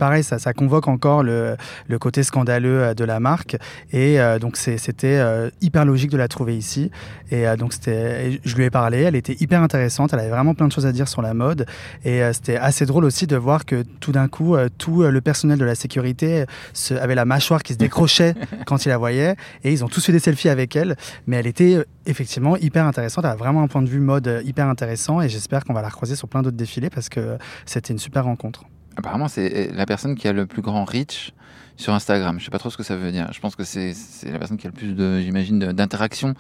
pareil, 0.05 0.23
ça, 0.23 0.39
ça 0.39 0.53
convoque 0.53 0.87
encore 0.87 1.23
le, 1.23 1.57
le 1.89 1.99
côté 1.99 2.23
scandaleux 2.23 2.83
euh, 2.83 2.95
de 2.95 3.05
la 3.05 3.21
marque. 3.21 3.57
Et 3.91 4.21
euh, 4.21 4.39
donc 4.39 4.59
c'était 4.59 5.17
euh, 5.19 5.49
hyper 5.63 5.87
logique 5.87 6.11
de 6.11 6.19
la 6.19 6.29
trouver 6.29 6.55
ici. 6.59 6.91
Et 7.31 7.47
donc 7.57 7.73
c'était, 7.73 8.39
je 8.45 8.55
lui 8.55 8.65
ai 8.65 8.71
parlé. 8.71 8.99
Elle 9.01 9.17
était 9.17 9.37
hyper 9.41 9.63
intéressante. 9.63 10.13
Elle 10.13 10.21
avait 10.21 10.29
vraiment 10.29 10.53
plein 10.55 10.69
de 10.69 10.73
choses 10.73 10.85
à 10.85 10.93
dire 10.93 11.09
sur 11.09 11.23
la 11.23 11.33
mode. 11.33 11.65
Et 12.05 12.21
c'était 12.35 12.57
assez 12.59 12.85
drôle 12.85 13.05
aussi 13.07 13.27
de 13.27 13.37
voir 13.37 13.65
que 13.65 13.83
tout 14.01 14.13
d'un 14.13 14.29
coup, 14.29 14.57
tout 14.79 15.03
le 15.03 15.21
personnel 15.23 15.59
de 15.59 15.65
la 15.65 15.75
sécurité 15.75 16.45
se- 16.75 16.95
avait 16.95 17.15
la 17.15 17.25
mâchoire 17.25 17.63
qui 17.63 17.73
se 17.73 17.79
décrochait 17.79 18.35
quand 18.67 18.85
il 18.85 18.91
la 18.91 18.99
voyait. 18.99 19.37
Et 19.65 19.73
ils 19.73 19.83
ont 19.85 19.89
tous 19.89 20.05
fait 20.05 20.13
des 20.13 20.19
selfies 20.21 20.51
avec 20.51 20.77
elle. 20.77 20.97
Mais 21.27 21.37
elle 21.37 21.47
était 21.47 21.83
effectivement 22.07 22.57
hyper 22.59 22.85
intéressante. 22.87 23.25
Elle 23.25 23.31
a 23.33 23.37
vraiment 23.37 23.63
un 23.63 23.69
point 23.69 23.83
de 23.83 23.89
vue 23.89 24.01
mode 24.01 24.43
hyper 24.45 24.69
intéressant. 24.69 25.21
Et 25.23 25.29
j'espère 25.31 25.65
qu'on 25.65 25.73
va 25.75 25.83
la 25.83 25.89
recroiser 25.89 26.15
sur 26.15 26.29
plein 26.29 26.43
d'autres 26.43 26.59
défilés 26.59 26.91
parce 26.91 27.09
que 27.09 27.39
c'était 27.65 27.93
une 27.95 27.99
super 27.99 28.25
rencontre. 28.25 28.65
Apparemment, 28.97 29.29
c'est 29.29 29.71
la 29.73 29.87
personne 29.87 30.15
qui 30.15 30.29
a 30.29 30.33
le 30.33 30.47
plus 30.47 30.63
grand 30.63 30.85
reach 30.85 31.33
sur 31.77 31.93
Instagram. 31.93 32.39
Je 32.39 32.45
sais 32.45 32.51
pas 32.51 32.59
trop 32.59 32.71
ce 32.71 32.77
que 32.77 32.83
ça 32.83 32.97
veut 32.97 33.11
dire. 33.11 33.29
Je 33.33 33.41
pense 33.41 33.57
que 33.57 33.65
c'est 33.65 33.95
la 34.25 34.39
personne 34.39 34.57
qui 34.57 34.67
a 34.67 34.71
le 34.71 34.77
plus 34.77 34.95
de, 34.95 35.21
j'imagine, 35.21 35.59
d'interaction 35.59 36.35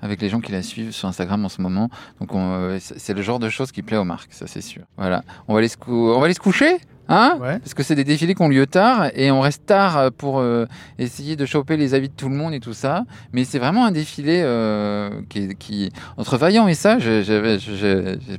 avec 0.00 0.20
les 0.22 0.28
gens 0.28 0.40
qui 0.40 0.52
la 0.52 0.62
suivent 0.62 0.92
sur 0.92 1.08
Instagram 1.08 1.44
en 1.44 1.48
ce 1.48 1.60
moment. 1.60 1.90
Donc, 2.20 2.34
on, 2.34 2.54
euh, 2.54 2.78
c'est 2.80 3.14
le 3.14 3.22
genre 3.22 3.38
de 3.38 3.48
choses 3.48 3.72
qui 3.72 3.82
plaît 3.82 3.96
aux 3.96 4.04
marques, 4.04 4.32
ça 4.32 4.46
c'est 4.46 4.60
sûr. 4.62 4.82
Voilà. 4.96 5.22
On 5.46 5.54
va 5.54 5.58
aller 5.58 5.68
se, 5.68 5.76
on 5.86 6.18
va 6.18 6.24
aller 6.24 6.34
se 6.34 6.40
coucher, 6.40 6.78
hein 7.08 7.38
Ouais. 7.40 7.58
Parce 7.58 7.74
que 7.74 7.82
c'est 7.82 7.94
des 7.94 8.04
défilés 8.04 8.34
qui 8.34 8.42
ont 8.42 8.48
lieu 8.48 8.66
tard 8.66 9.10
et 9.14 9.30
on 9.30 9.40
reste 9.40 9.66
tard 9.66 10.10
pour 10.12 10.38
euh, 10.38 10.66
essayer 10.98 11.36
de 11.36 11.46
choper 11.46 11.76
les 11.76 11.94
avis 11.94 12.08
de 12.08 12.14
tout 12.14 12.28
le 12.28 12.34
monde 12.34 12.54
et 12.54 12.60
tout 12.60 12.72
ça. 12.72 13.04
Mais 13.32 13.44
c'est 13.44 13.58
vraiment 13.58 13.86
un 13.86 13.92
défilé 13.92 14.40
euh, 14.42 15.10
qui, 15.28 15.90
entre 16.16 16.36
Vaillant 16.36 16.68
et 16.68 16.74
ça, 16.74 16.98
j'ai 16.98 17.22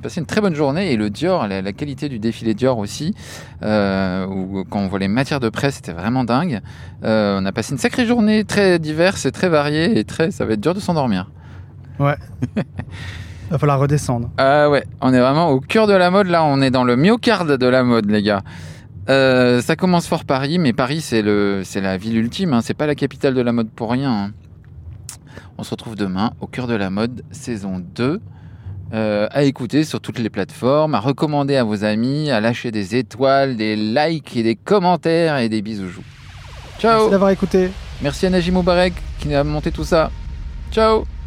passé 0.01 0.19
une 0.19 0.25
très 0.25 0.41
bonne 0.41 0.55
journée 0.55 0.91
et 0.91 0.97
le 0.97 1.09
Dior, 1.09 1.47
la, 1.47 1.61
la 1.61 1.73
qualité 1.73 2.09
du 2.09 2.19
défilé 2.19 2.53
Dior 2.53 2.77
aussi, 2.77 3.13
euh, 3.63 4.25
où 4.27 4.63
quand 4.69 4.79
on 4.79 4.87
voit 4.87 4.99
les 4.99 5.07
matières 5.07 5.39
de 5.39 5.49
presse, 5.49 5.75
c'était 5.75 5.93
vraiment 5.93 6.23
dingue. 6.23 6.61
Euh, 7.03 7.39
on 7.41 7.45
a 7.45 7.51
passé 7.51 7.71
une 7.71 7.77
sacrée 7.77 8.05
journée 8.05 8.43
très 8.43 8.79
diverse 8.79 9.25
et 9.25 9.31
très 9.31 9.49
variée 9.49 9.97
et 9.97 10.03
très, 10.03 10.31
ça 10.31 10.45
va 10.45 10.53
être 10.53 10.61
dur 10.61 10.73
de 10.73 10.79
s'endormir. 10.79 11.31
Va 13.49 13.57
falloir 13.57 13.79
redescendre. 13.79 14.29
Ah 14.37 14.69
ouais, 14.69 14.83
on 15.01 15.13
est 15.13 15.19
vraiment 15.19 15.49
au 15.49 15.59
cœur 15.59 15.87
de 15.87 15.93
la 15.93 16.11
mode 16.11 16.27
là, 16.27 16.43
on 16.43 16.61
est 16.61 16.71
dans 16.71 16.83
le 16.83 16.95
myocarde 16.95 17.57
de 17.57 17.65
la 17.67 17.83
mode 17.83 18.09
les 18.09 18.21
gars. 18.21 18.41
Euh, 19.09 19.61
ça 19.61 19.75
commence 19.75 20.07
fort 20.07 20.23
Paris, 20.25 20.59
mais 20.59 20.71
Paris 20.73 21.01
c'est 21.01 21.21
le, 21.23 21.61
c'est 21.63 21.81
la 21.81 21.97
ville 21.97 22.17
ultime, 22.17 22.53
hein, 22.53 22.61
c'est 22.61 22.75
pas 22.75 22.85
la 22.85 22.93
capitale 22.95 23.33
de 23.33 23.41
la 23.41 23.51
mode 23.51 23.69
pour 23.69 23.91
rien. 23.91 24.11
hein. 24.11 24.31
On 25.57 25.63
se 25.63 25.71
retrouve 25.71 25.95
demain 25.95 26.31
au 26.41 26.47
cœur 26.47 26.67
de 26.67 26.75
la 26.75 26.89
mode 26.89 27.23
saison 27.31 27.81
2. 27.95 28.21
euh, 28.93 29.27
à 29.31 29.43
écouter 29.43 29.83
sur 29.83 29.99
toutes 30.01 30.17
les 30.19 30.29
plateformes, 30.31 30.95
à 30.95 30.99
recommander 30.99 31.55
à 31.57 31.63
vos 31.63 31.83
amis, 31.83 32.31
à 32.31 32.39
lâcher 32.39 32.71
des 32.71 32.95
étoiles, 32.95 33.55
des 33.55 33.75
likes 33.75 34.35
et 34.37 34.41
des 34.43 34.55
commentaires 34.55 35.37
et 35.37 35.47
des 35.49 35.61
bisous. 35.61 36.01
Ciao 36.79 36.93
Merci 36.97 37.11
d'avoir 37.11 37.29
écouté. 37.31 37.69
Merci 38.01 38.25
à 38.25 38.29
Najim 38.31 38.53
Moubarek 38.53 38.93
qui 39.19 39.33
a 39.33 39.43
monté 39.43 39.71
tout 39.71 39.83
ça. 39.83 40.09
Ciao 40.71 41.18